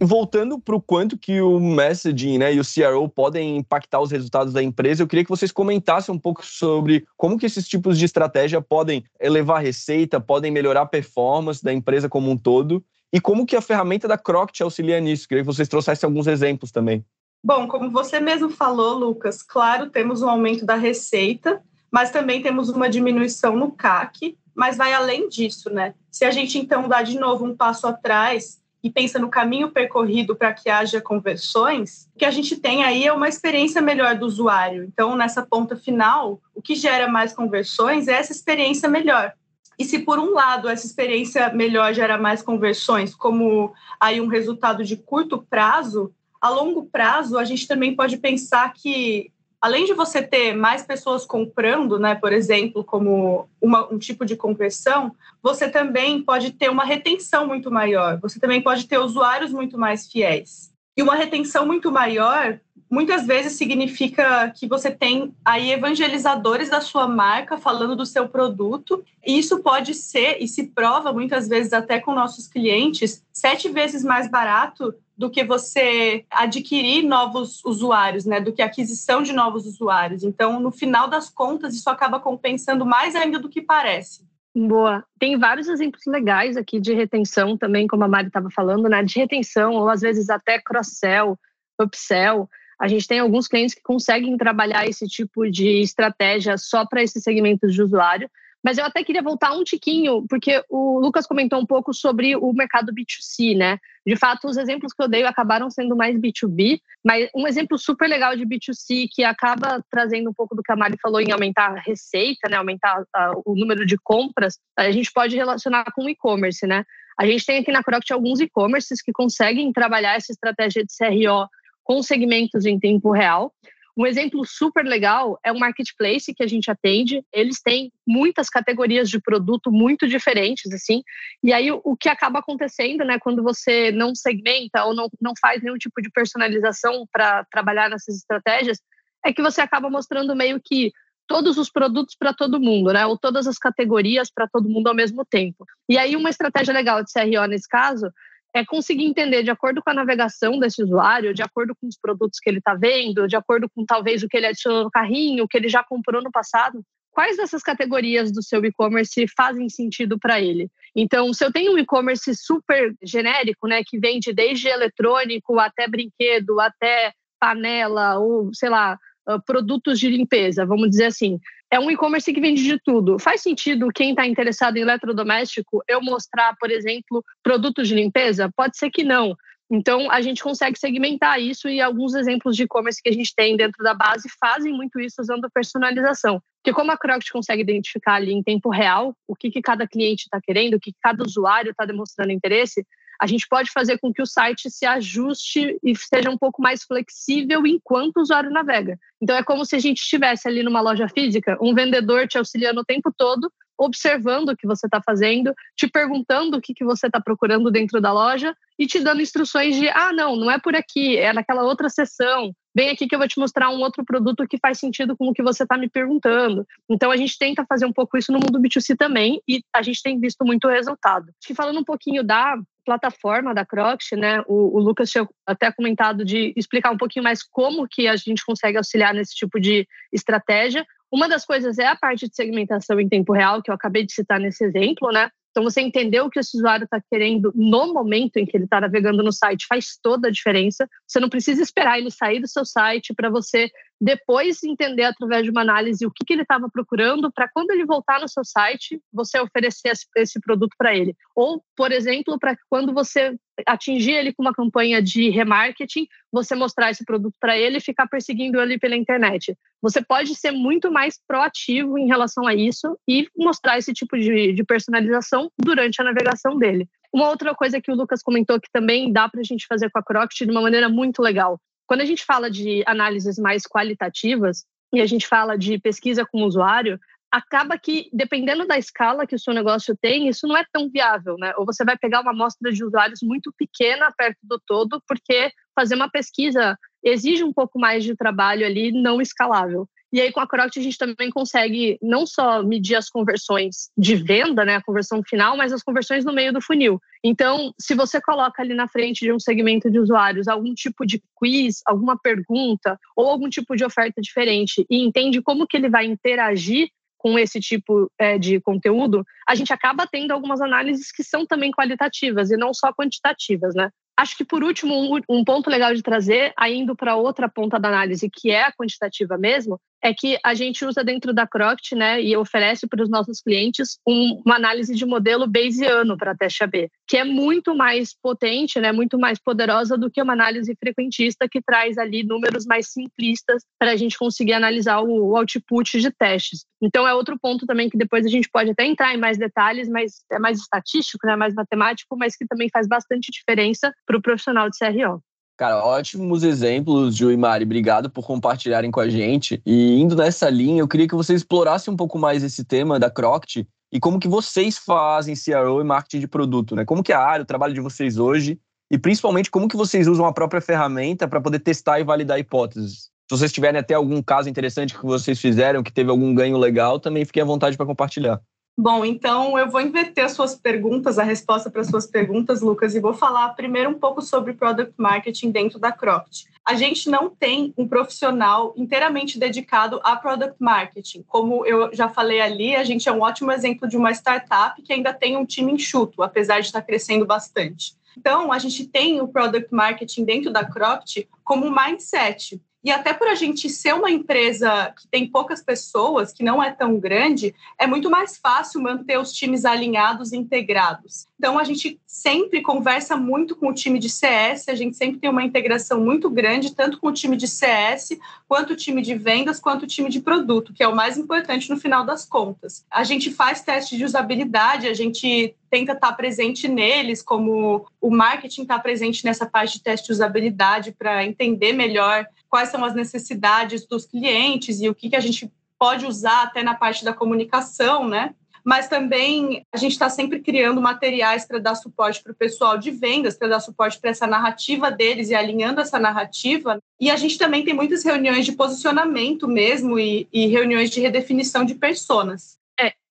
[0.00, 4.52] Voltando para o quanto que o messaging né, e o CRO podem impactar os resultados
[4.52, 8.04] da empresa, eu queria que vocês comentassem um pouco sobre como que esses tipos de
[8.04, 13.20] estratégia podem elevar a receita, podem melhorar a performance da empresa como um todo, e
[13.20, 15.26] como que a ferramenta da Croct auxilia nisso.
[15.26, 17.04] Queria que vocês trouxessem alguns exemplos também.
[17.42, 22.68] Bom, como você mesmo falou, Lucas, claro, temos um aumento da receita, mas também temos
[22.68, 25.94] uma diminuição no CAC, mas vai além disso, né?
[26.10, 30.36] Se a gente então dá de novo um passo atrás e pensa no caminho percorrido
[30.36, 34.26] para que haja conversões, o que a gente tem aí é uma experiência melhor do
[34.26, 34.84] usuário.
[34.84, 39.32] Então, nessa ponta final, o que gera mais conversões é essa experiência melhor.
[39.78, 44.82] E se por um lado essa experiência melhor gera mais conversões, como aí um resultado
[44.84, 50.22] de curto prazo, a longo prazo, a gente também pode pensar que, além de você
[50.22, 56.22] ter mais pessoas comprando, né, por exemplo, como uma, um tipo de conversão, você também
[56.22, 60.70] pode ter uma retenção muito maior, você também pode ter usuários muito mais fiéis.
[60.96, 62.58] E uma retenção muito maior
[62.90, 69.04] muitas vezes significa que você tem aí evangelizadores da sua marca falando do seu produto,
[69.24, 74.02] e isso pode ser, e se prova muitas vezes até com nossos clientes, sete vezes
[74.02, 78.40] mais barato do que você adquirir novos usuários, né?
[78.40, 80.22] Do que aquisição de novos usuários.
[80.22, 84.24] Então, no final das contas, isso acaba compensando mais ainda do que parece.
[84.56, 85.04] Boa.
[85.18, 89.02] Tem vários exemplos legais aqui de retenção também, como a Mari estava falando, né?
[89.02, 91.36] De retenção, ou às vezes até cross-sell,
[91.80, 92.48] upsell.
[92.80, 97.24] A gente tem alguns clientes que conseguem trabalhar esse tipo de estratégia só para esses
[97.24, 98.30] segmentos de usuário.
[98.64, 102.52] Mas eu até queria voltar um tiquinho, porque o Lucas comentou um pouco sobre o
[102.52, 103.78] mercado B2C, né?
[104.04, 108.08] De fato, os exemplos que eu dei acabaram sendo mais B2B, mas um exemplo super
[108.08, 111.72] legal de B2C que acaba trazendo um pouco do que a Mari falou em aumentar
[111.72, 112.56] a receita, né?
[112.56, 116.84] Aumentar a, o número de compras, a gente pode relacionar com o e-commerce, né?
[117.18, 121.48] A gente tem aqui na Croct alguns e-commerces que conseguem trabalhar essa estratégia de CRO
[121.82, 123.52] com segmentos em tempo real.
[123.98, 127.20] Um exemplo super legal é o marketplace que a gente atende.
[127.32, 131.02] Eles têm muitas categorias de produto muito diferentes, assim.
[131.42, 135.60] E aí o que acaba acontecendo, né, quando você não segmenta ou não, não faz
[135.60, 138.78] nenhum tipo de personalização para trabalhar nessas estratégias,
[139.26, 140.92] é que você acaba mostrando meio que
[141.26, 143.04] todos os produtos para todo mundo, né?
[143.04, 145.66] Ou todas as categorias para todo mundo ao mesmo tempo.
[145.88, 148.12] E aí uma estratégia legal de CRO nesse caso
[148.54, 152.40] é conseguir entender, de acordo com a navegação desse usuário, de acordo com os produtos
[152.40, 155.48] que ele está vendo, de acordo com talvez o que ele adicionou no carrinho, o
[155.48, 160.40] que ele já comprou no passado, quais dessas categorias do seu e-commerce fazem sentido para
[160.40, 160.70] ele.
[160.96, 166.60] Então, se eu tenho um e-commerce super genérico, né, que vende desde eletrônico até brinquedo,
[166.60, 168.98] até panela, ou sei lá,
[169.44, 171.38] produtos de limpeza, vamos dizer assim.
[171.70, 173.18] É um e-commerce que vende de tudo.
[173.18, 178.50] Faz sentido quem está interessado em eletrodoméstico eu mostrar, por exemplo, produtos de limpeza?
[178.56, 179.36] Pode ser que não.
[179.70, 183.54] Então, a gente consegue segmentar isso e alguns exemplos de e-commerce que a gente tem
[183.54, 186.42] dentro da base fazem muito isso usando personalização.
[186.62, 190.22] Porque como a Crocs consegue identificar ali em tempo real o que, que cada cliente
[190.22, 192.82] está querendo, o que cada usuário está demonstrando interesse,
[193.20, 196.84] a gente pode fazer com que o site se ajuste e seja um pouco mais
[196.84, 198.98] flexível enquanto o usuário navega.
[199.20, 202.80] Então é como se a gente estivesse ali numa loja física, um vendedor te auxiliando
[202.80, 207.06] o tempo todo, observando o que você está fazendo, te perguntando o que, que você
[207.06, 210.74] está procurando dentro da loja e te dando instruções de ah, não, não é por
[210.74, 212.52] aqui, é naquela outra seção.
[212.74, 215.32] Vem aqui que eu vou te mostrar um outro produto que faz sentido com o
[215.32, 216.66] que você está me perguntando.
[216.88, 220.02] Então a gente tenta fazer um pouco isso no mundo B2C também e a gente
[220.02, 221.28] tem visto muito resultado.
[221.28, 222.56] Acho que falando um pouquinho da
[222.88, 224.40] plataforma da Crocs, né?
[224.46, 228.42] O, o, Lucas tinha até comentado de explicar um pouquinho mais como que a gente
[228.42, 230.86] consegue auxiliar nesse tipo de estratégia.
[231.12, 234.14] Uma das coisas é a parte de segmentação em tempo real, que eu acabei de
[234.14, 235.28] citar nesse exemplo, né?
[235.50, 238.80] Então, você entender o que esse usuário está querendo no momento em que ele está
[238.80, 240.88] navegando no site faz toda a diferença.
[241.06, 245.50] Você não precisa esperar ele sair do seu site para você depois entender através de
[245.50, 249.00] uma análise o que, que ele estava procurando para quando ele voltar no seu site,
[249.12, 251.16] você oferecer esse, esse produto para ele.
[251.34, 256.90] Ou, por exemplo, para quando você atingir ele com uma campanha de remarketing, você mostrar
[256.90, 259.56] esse produto para ele e ficar perseguindo ele pela internet.
[259.82, 264.52] Você pode ser muito mais proativo em relação a isso e mostrar esse tipo de,
[264.52, 266.88] de personalização durante a navegação dele.
[267.12, 269.98] Uma outra coisa que o Lucas comentou que também dá para a gente fazer com
[269.98, 274.64] a Croct de uma maneira muito legal quando a gente fala de análises mais qualitativas
[274.92, 279.34] e a gente fala de pesquisa com o usuário, acaba que, dependendo da escala que
[279.34, 281.52] o seu negócio tem, isso não é tão viável, né?
[281.56, 285.94] Ou você vai pegar uma amostra de usuários muito pequena perto do todo, porque fazer
[285.94, 289.88] uma pesquisa exige um pouco mais de trabalho ali não escalável.
[290.10, 294.16] E aí, com a Croct, a gente também consegue não só medir as conversões de
[294.16, 296.98] venda, né, a conversão final, mas as conversões no meio do funil.
[297.22, 301.22] Então, se você coloca ali na frente de um segmento de usuários algum tipo de
[301.36, 306.06] quiz, alguma pergunta ou algum tipo de oferta diferente e entende como que ele vai
[306.06, 306.88] interagir
[307.18, 311.72] com esse tipo é, de conteúdo, a gente acaba tendo algumas análises que são também
[311.72, 313.90] qualitativas e não só quantitativas, né?
[314.18, 318.28] Acho que, por último, um, ponto legal de trazer, indo para outra ponta da análise,
[318.28, 322.36] que é a quantitativa mesmo, é que a gente usa dentro da Croct, né, e
[322.36, 327.16] oferece para os nossos clientes um, uma análise de modelo Bayesiano para teste AB, que
[327.16, 331.98] é muito mais potente, né, muito mais poderosa do que uma análise frequentista que traz
[331.98, 336.64] ali números mais simplistas para a gente conseguir analisar o, o output de testes.
[336.80, 339.88] Então é outro ponto também que depois a gente pode até entrar em mais detalhes,
[339.88, 344.22] mas é mais estatístico, né, mais matemático, mas que também faz bastante diferença para o
[344.22, 345.22] profissional de CRO.
[345.58, 347.64] Cara, ótimos exemplos, Ju e Mari.
[347.64, 349.60] Obrigado por compartilharem com a gente.
[349.66, 353.10] E indo nessa linha, eu queria que vocês explorassem um pouco mais esse tema da
[353.10, 356.84] Croct e como que vocês fazem CRO e marketing de produto, né?
[356.84, 358.56] Como que é a área, o trabalho de vocês hoje
[358.88, 363.10] e principalmente como que vocês usam a própria ferramenta para poder testar e validar hipóteses.
[363.28, 367.00] Se vocês tiverem até algum caso interessante que vocês fizeram, que teve algum ganho legal,
[367.00, 368.40] também fiquem à vontade para compartilhar.
[368.80, 372.94] Bom, então eu vou inverter as suas perguntas, a resposta para as suas perguntas, Lucas,
[372.94, 376.44] e vou falar primeiro um pouco sobre product marketing dentro da Croft.
[376.64, 381.24] A gente não tem um profissional inteiramente dedicado a product marketing.
[381.26, 384.92] Como eu já falei ali, a gente é um ótimo exemplo de uma startup que
[384.92, 387.96] ainda tem um time enxuto, apesar de estar crescendo bastante.
[388.16, 392.60] Então, a gente tem o product marketing dentro da Croft como mindset.
[392.84, 396.70] E até por a gente ser uma empresa que tem poucas pessoas, que não é
[396.70, 401.26] tão grande, é muito mais fácil manter os times alinhados e integrados.
[401.38, 405.30] Então, a gente sempre conversa muito com o time de CS, a gente sempre tem
[405.30, 409.60] uma integração muito grande, tanto com o time de CS, quanto o time de vendas,
[409.60, 412.84] quanto o time de produto, que é o mais importante no final das contas.
[412.90, 418.62] A gente faz testes de usabilidade, a gente tenta estar presente neles, como o marketing
[418.62, 423.86] está presente nessa parte de teste de usabilidade para entender melhor quais são as necessidades
[423.86, 428.08] dos clientes e o que, que a gente pode usar até na parte da comunicação,
[428.08, 428.34] né?
[428.64, 432.90] Mas também a gente está sempre criando materiais para dar suporte para o pessoal de
[432.90, 436.78] vendas, para dar suporte para essa narrativa deles e alinhando essa narrativa.
[437.00, 441.64] E a gente também tem muitas reuniões de posicionamento mesmo e, e reuniões de redefinição
[441.64, 442.57] de personas.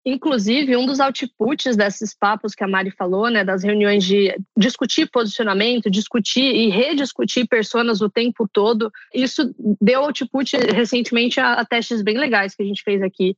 [0.07, 5.11] Inclusive, um dos outputs desses papos que a Mari falou, né, das reuniões de discutir
[5.11, 12.01] posicionamento, discutir e rediscutir personas o tempo todo, isso deu output recentemente a, a testes
[12.01, 13.35] bem legais que a gente fez aqui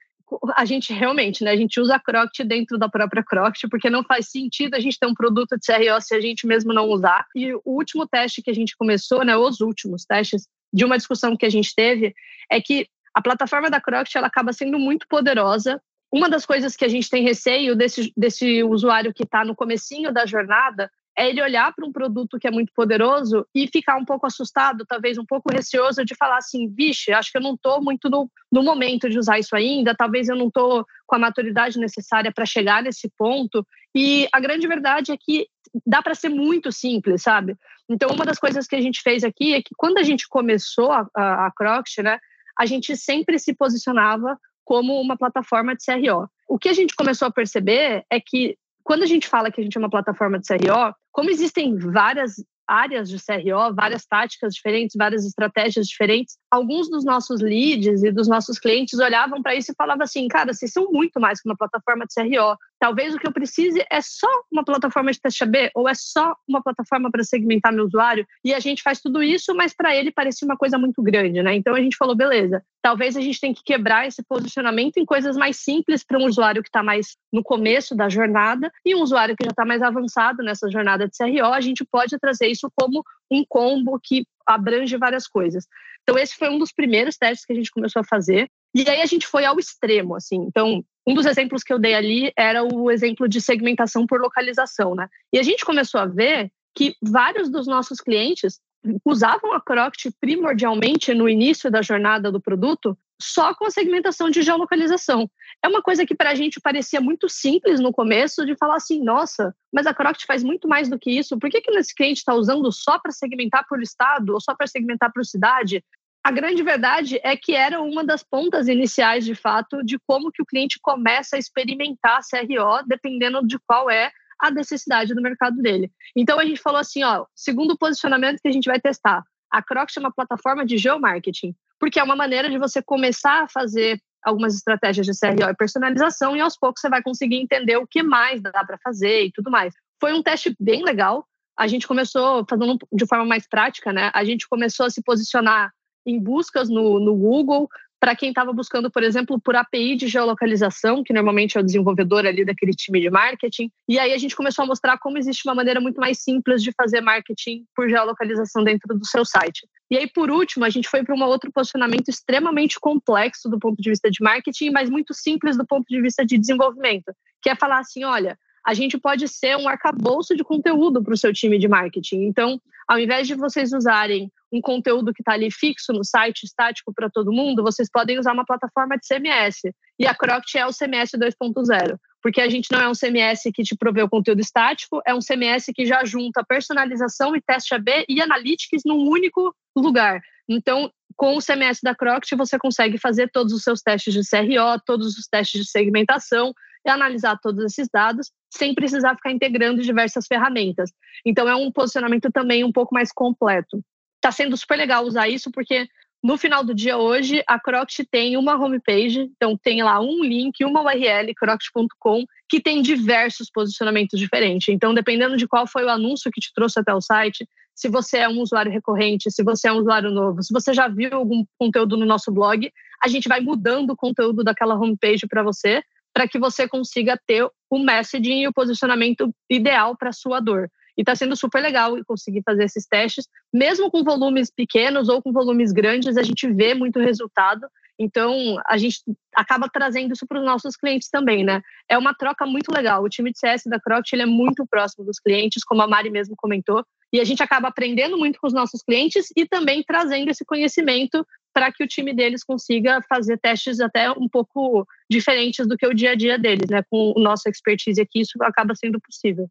[0.56, 4.04] a gente realmente, né, a gente usa a Croct dentro da própria Croct, porque não
[4.04, 7.26] faz sentido a gente ter um produto de CRO se a gente mesmo não usar.
[7.36, 11.36] E o último teste que a gente começou, né, os últimos testes de uma discussão
[11.36, 12.14] que a gente teve,
[12.52, 16.86] é que a plataforma da Croct ela acaba sendo muito poderosa uma das coisas que
[16.86, 21.42] a gente tem receio desse, desse usuário que está no comecinho da jornada é ele
[21.42, 25.26] olhar para um produto que é muito poderoso e ficar um pouco assustado, talvez um
[25.26, 29.10] pouco receoso de falar assim, vixe, acho que eu não estou muito no, no momento
[29.10, 33.12] de usar isso ainda, talvez eu não estou com a maturidade necessária para chegar nesse
[33.18, 33.68] ponto.
[33.94, 35.48] E a grande verdade é que
[35.86, 37.58] dá para ser muito simples, sabe?
[37.90, 40.92] Então, uma das coisas que a gente fez aqui é que quando a gente começou
[40.92, 42.18] a, a, a Crocs, né,
[42.58, 44.38] a gente sempre se posicionava
[44.70, 46.30] como uma plataforma de CRO.
[46.48, 49.64] O que a gente começou a perceber é que quando a gente fala que a
[49.64, 52.36] gente é uma plataforma de CRO, como existem várias
[52.68, 56.38] áreas de CRO, várias táticas diferentes, várias estratégias diferentes.
[56.52, 60.54] Alguns dos nossos leads e dos nossos clientes olhavam para isso e falavam assim: cara,
[60.54, 62.56] vocês são muito mais que uma plataforma de CRO.
[62.80, 66.34] Talvez o que eu precise é só uma plataforma de teste AB ou é só
[66.48, 68.26] uma plataforma para segmentar meu usuário.
[68.44, 71.54] E a gente faz tudo isso, mas para ele parecia uma coisa muito grande, né?
[71.56, 75.36] Então a gente falou: beleza, talvez a gente tenha que quebrar esse posicionamento em coisas
[75.36, 79.36] mais simples para um usuário que está mais no começo da jornada e um usuário
[79.36, 81.54] que já está mais avançado nessa jornada de CRO.
[81.54, 85.68] A gente pode trazer isso como um combo que abrange várias coisas.
[86.04, 88.50] Então, esse foi um dos primeiros testes que a gente começou a fazer.
[88.74, 90.38] E aí a gente foi ao extremo, assim.
[90.38, 94.94] Então, um dos exemplos que eu dei ali era o exemplo de segmentação por localização,
[94.94, 95.08] né?
[95.34, 98.60] E a gente começou a ver que vários dos nossos clientes
[99.04, 104.42] usavam a Croct primordialmente no início da jornada do produto só com a segmentação de
[104.42, 105.30] geolocalização.
[105.62, 109.04] É uma coisa que para a gente parecia muito simples no começo, de falar assim,
[109.04, 111.38] nossa, mas a Croct faz muito mais do que isso.
[111.38, 114.68] Por que, que esse cliente está usando só para segmentar por estado ou só para
[114.68, 115.84] segmentar por cidade?
[116.30, 120.44] A grande verdade é que era uma das pontas iniciais, de fato, de como que
[120.44, 125.92] o cliente começa a experimentar CRO, dependendo de qual é a necessidade do mercado dele.
[126.16, 129.98] Então a gente falou assim, ó, segundo posicionamento que a gente vai testar, a Crocs
[129.98, 134.54] é uma plataforma de geomarketing, porque é uma maneira de você começar a fazer algumas
[134.54, 138.40] estratégias de CRO e personalização e aos poucos você vai conseguir entender o que mais
[138.40, 139.74] dá para fazer e tudo mais.
[140.00, 141.26] Foi um teste bem legal.
[141.58, 144.12] A gente começou fazendo de forma mais prática, né?
[144.14, 145.74] A gente começou a se posicionar
[146.06, 147.70] em buscas no, no Google,
[148.00, 152.26] para quem estava buscando, por exemplo, por API de geolocalização, que normalmente é o desenvolvedor
[152.26, 153.70] ali daquele time de marketing.
[153.88, 156.72] E aí a gente começou a mostrar como existe uma maneira muito mais simples de
[156.72, 159.68] fazer marketing por geolocalização dentro do seu site.
[159.92, 163.82] E aí, por último, a gente foi para um outro posicionamento extremamente complexo do ponto
[163.82, 167.56] de vista de marketing, mas muito simples do ponto de vista de desenvolvimento, que é
[167.56, 171.58] falar assim, olha, a gente pode ser um arcabouço de conteúdo para o seu time
[171.58, 172.24] de marketing.
[172.24, 176.92] Então, ao invés de vocês usarem um conteúdo que está ali fixo no site, estático
[176.94, 179.62] para todo mundo, vocês podem usar uma plataforma de CMS.
[180.00, 183.64] E a Croct é o CMS 2.0, porque a gente não é um CMS que
[183.64, 188.06] te provê o conteúdo estático, é um CMS que já junta personalização e teste AB
[188.10, 190.20] e analytics num único lugar.
[190.48, 194.82] Então, com o CMS da Croct, você consegue fazer todos os seus testes de CRO,
[194.84, 196.54] todos os testes de segmentação
[196.84, 200.92] e analisar todos esses dados sem precisar ficar integrando diversas ferramentas.
[201.26, 203.84] Então, é um posicionamento também um pouco mais completo
[204.20, 205.88] está sendo super legal usar isso, porque
[206.22, 210.64] no final do dia hoje, a Croct tem uma homepage, então tem lá um link,
[210.66, 214.68] uma URL, croct.com, que tem diversos posicionamentos diferentes.
[214.68, 218.18] Então, dependendo de qual foi o anúncio que te trouxe até o site, se você
[218.18, 221.46] é um usuário recorrente, se você é um usuário novo, se você já viu algum
[221.58, 222.70] conteúdo no nosso blog,
[223.02, 225.82] a gente vai mudando o conteúdo daquela homepage para você,
[226.14, 230.70] para que você consiga ter o messaging e o posicionamento ideal para sua dor.
[230.98, 235.32] E está sendo super legal conseguir fazer esses testes, mesmo com volumes pequenos ou com
[235.32, 237.68] volumes grandes, a gente vê muito resultado.
[237.98, 239.00] Então, a gente
[239.36, 241.62] acaba trazendo isso para os nossos clientes também, né?
[241.88, 243.04] É uma troca muito legal.
[243.04, 246.10] O time de CS da Croct ele é muito próximo dos clientes, como a Mari
[246.10, 246.84] mesmo comentou.
[247.12, 251.26] E a gente acaba aprendendo muito com os nossos clientes e também trazendo esse conhecimento
[251.54, 255.94] para que o time deles consiga fazer testes até um pouco diferentes do que o
[255.94, 256.84] dia a dia deles, né?
[256.90, 259.50] Com o nosso expertise aqui, isso acaba sendo possível.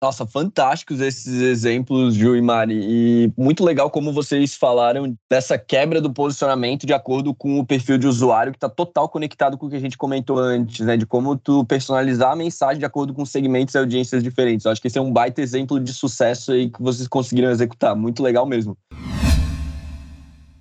[0.00, 2.78] Nossa, fantásticos esses exemplos, Ju e Mari.
[2.80, 7.98] E muito legal como vocês falaram dessa quebra do posicionamento de acordo com o perfil
[7.98, 10.96] de usuário, que está total conectado com o que a gente comentou antes, né?
[10.96, 14.66] De como tu personalizar a mensagem de acordo com segmentos e audiências diferentes.
[14.66, 17.96] Eu acho que esse é um baita exemplo de sucesso aí que vocês conseguiram executar.
[17.96, 18.78] Muito legal mesmo.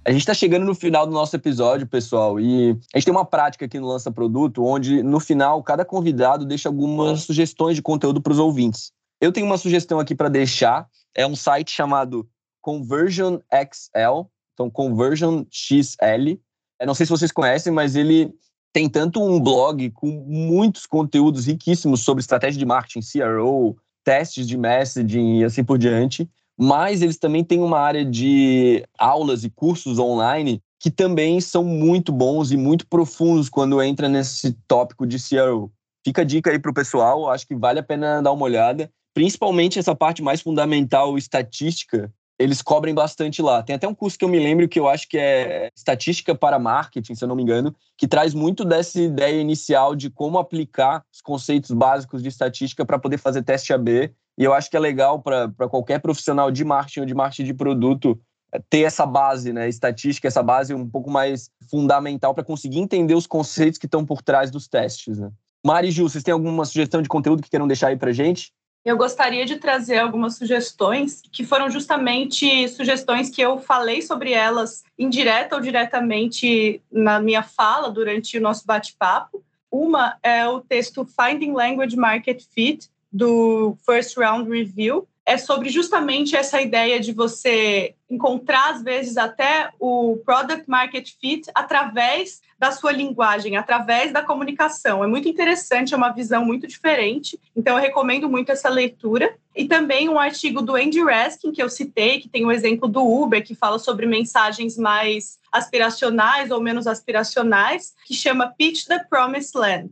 [0.03, 3.25] A gente está chegando no final do nosso episódio, pessoal, e a gente tem uma
[3.25, 8.19] prática aqui no Lança Produto, onde no final cada convidado deixa algumas sugestões de conteúdo
[8.19, 8.97] para os ouvintes.
[9.19, 10.87] Eu tenho uma sugestão aqui para deixar.
[11.15, 12.29] É um site chamado
[12.61, 16.37] Conversion XL, então Conversion XL.
[16.79, 18.31] Eu não sei se vocês conhecem, mas ele
[18.71, 24.55] tem tanto um blog com muitos conteúdos riquíssimos sobre estratégia de marketing, CRO, testes de
[24.55, 26.29] messaging e assim por diante.
[26.59, 32.11] Mas eles também têm uma área de aulas e cursos online que também são muito
[32.11, 35.71] bons e muito profundos quando entra nesse tópico de CRO.
[36.05, 38.91] Fica a dica aí para o pessoal, acho que vale a pena dar uma olhada
[39.17, 43.63] principalmente essa parte mais fundamental estatística, eles cobrem bastante lá.
[43.63, 46.59] Tem até um curso que eu me lembro que eu acho que é Estatística para
[46.59, 51.03] Marketing, se eu não me engano, que traz muito dessa ideia inicial de como aplicar
[51.11, 54.13] os conceitos básicos de estatística para poder fazer teste AB.
[54.37, 57.55] E eu acho que é legal para qualquer profissional de marketing ou de marketing de
[57.55, 58.19] produto
[58.53, 63.15] é, ter essa base, né, estatística, essa base um pouco mais fundamental para conseguir entender
[63.15, 65.17] os conceitos que estão por trás dos testes.
[65.17, 65.31] Né?
[65.65, 68.53] Mari e Ju, vocês têm alguma sugestão de conteúdo que queiram deixar aí para gente?
[68.87, 74.85] Eu gostaria de trazer algumas sugestões que foram justamente sugestões que eu falei sobre elas
[74.97, 79.43] indireta ou diretamente na minha fala durante o nosso bate-papo.
[79.69, 86.37] Uma é o texto Finding Language Market Fit do First Round Review, é sobre justamente
[86.37, 92.93] essa ideia de você encontrar, às vezes, até o product market fit através da sua
[92.93, 95.03] linguagem, através da comunicação.
[95.03, 97.37] É muito interessante, é uma visão muito diferente.
[97.53, 99.35] Então, eu recomendo muito essa leitura.
[99.53, 102.87] E também um artigo do Andy Raskin, que eu citei, que tem o um exemplo
[102.87, 109.03] do Uber, que fala sobre mensagens mais aspiracionais ou menos aspiracionais, que chama Pitch the
[109.09, 109.89] Promised Land.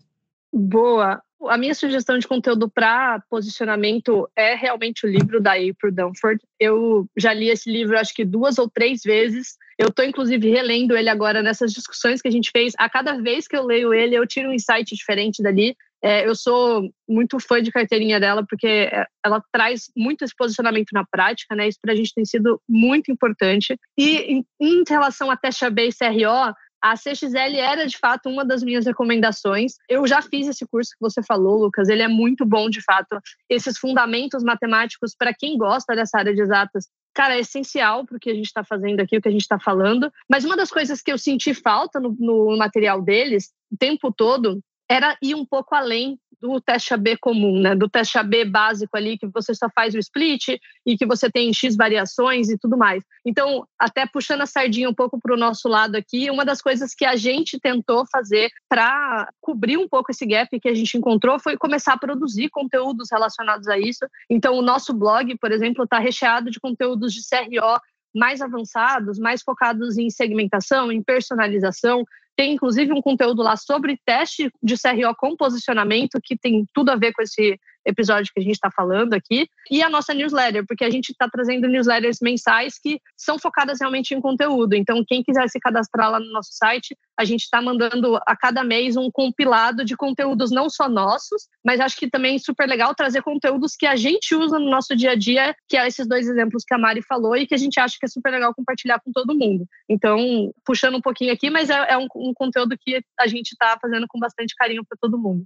[0.58, 1.22] Boa.
[1.50, 6.42] A minha sugestão de conteúdo para posicionamento é realmente o livro da April Dunford.
[6.58, 9.58] Eu já li esse livro acho que duas ou três vezes.
[9.78, 12.74] Eu estou, inclusive, relendo ele agora nessas discussões que a gente fez.
[12.78, 15.76] A cada vez que eu leio ele, eu tiro um insight diferente dali.
[16.02, 20.92] É, eu sou muito fã de carteirinha dela, porque é, ela traz muito esse posicionamento
[20.94, 21.68] na prática, né?
[21.68, 23.78] Isso para a gente tem sido muito importante.
[23.98, 26.54] E em, em relação a Teste AB e CRO,
[26.86, 29.74] a CXL era de fato uma das minhas recomendações.
[29.90, 33.20] Eu já fiz esse curso que você falou, Lucas, ele é muito bom de fato.
[33.50, 38.20] Esses fundamentos matemáticos, para quem gosta dessa área de exatas, cara, é essencial para o
[38.20, 40.12] que a gente está fazendo aqui, o que a gente está falando.
[40.30, 44.62] Mas uma das coisas que eu senti falta no, no material deles o tempo todo
[44.90, 47.76] era ir um pouco além do teste AB comum, né?
[47.76, 51.52] Do teste AB básico ali, que você só faz o split e que você tem
[51.54, 53.04] X variações e tudo mais.
[53.26, 56.94] Então, até puxando a sardinha um pouco para o nosso lado aqui, uma das coisas
[56.94, 61.40] que a gente tentou fazer para cobrir um pouco esse gap que a gente encontrou
[61.40, 64.06] foi começar a produzir conteúdos relacionados a isso.
[64.30, 67.80] Então, o nosso blog, por exemplo, está recheado de conteúdos de CRO
[68.14, 72.06] mais avançados, mais focados em segmentação, em personalização,
[72.36, 76.96] tem inclusive um conteúdo lá sobre teste de CRO com posicionamento, que tem tudo a
[76.96, 80.84] ver com esse episódio que a gente está falando aqui, e a nossa newsletter, porque
[80.84, 84.74] a gente está trazendo newsletters mensais que são focadas realmente em conteúdo.
[84.76, 88.64] Então, quem quiser se cadastrar lá no nosso site, a gente está mandando a cada
[88.64, 92.94] mês um compilado de conteúdos não só nossos, mas acho que também é super legal
[92.94, 96.28] trazer conteúdos que a gente usa no nosso dia a dia, que é esses dois
[96.28, 99.00] exemplos que a Mari falou e que a gente acha que é super legal compartilhar
[99.00, 99.66] com todo mundo.
[99.90, 103.78] Então, puxando um pouquinho aqui, mas é, é um, um conteúdo que a gente está
[103.82, 105.46] fazendo com bastante carinho para todo mundo.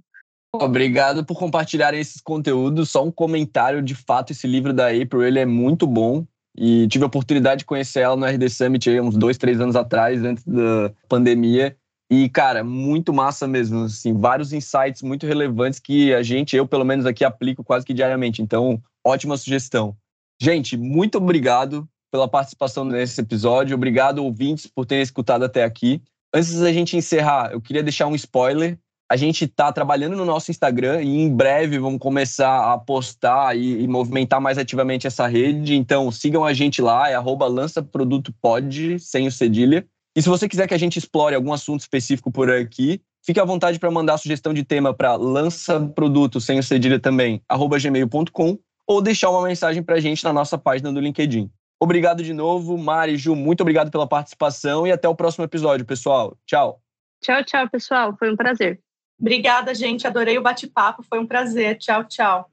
[0.52, 2.90] Obrigado por compartilharem esses conteúdos.
[2.90, 6.26] Só um comentário, de fato, esse livro da April ele é muito bom.
[6.56, 9.76] E tive a oportunidade de conhecer ela no RD Summit aí, uns dois, três anos
[9.76, 11.76] atrás, antes da pandemia.
[12.10, 13.84] E, cara, muito massa mesmo.
[13.84, 17.94] Assim, vários insights muito relevantes que a gente, eu pelo menos aqui, aplico quase que
[17.94, 18.42] diariamente.
[18.42, 19.96] Então, ótima sugestão.
[20.42, 23.76] Gente, muito obrigado pela participação nesse episódio.
[23.76, 26.02] Obrigado, ouvintes, por terem escutado até aqui.
[26.34, 28.76] Antes da gente encerrar, eu queria deixar um spoiler
[29.10, 33.82] a gente está trabalhando no nosso Instagram e em breve vamos começar a postar e,
[33.82, 35.74] e movimentar mais ativamente essa rede.
[35.74, 39.84] Então sigam a gente lá, é lançaprodutopod, sem o cedilha.
[40.14, 43.44] E se você quiser que a gente explore algum assunto específico por aqui, fique à
[43.44, 48.56] vontade para mandar sugestão de tema para lançaproduto, sem o cedilha também, arroba gmail.com
[48.86, 51.50] ou deixar uma mensagem para a gente na nossa página do LinkedIn.
[51.80, 56.36] Obrigado de novo, Mari, Ju, muito obrigado pela participação e até o próximo episódio, pessoal.
[56.46, 56.80] Tchau.
[57.20, 58.14] Tchau, tchau, pessoal.
[58.16, 58.80] Foi um prazer.
[59.20, 60.06] Obrigada, gente.
[60.06, 61.02] Adorei o bate-papo.
[61.02, 61.76] Foi um prazer.
[61.78, 62.48] Tchau, tchau.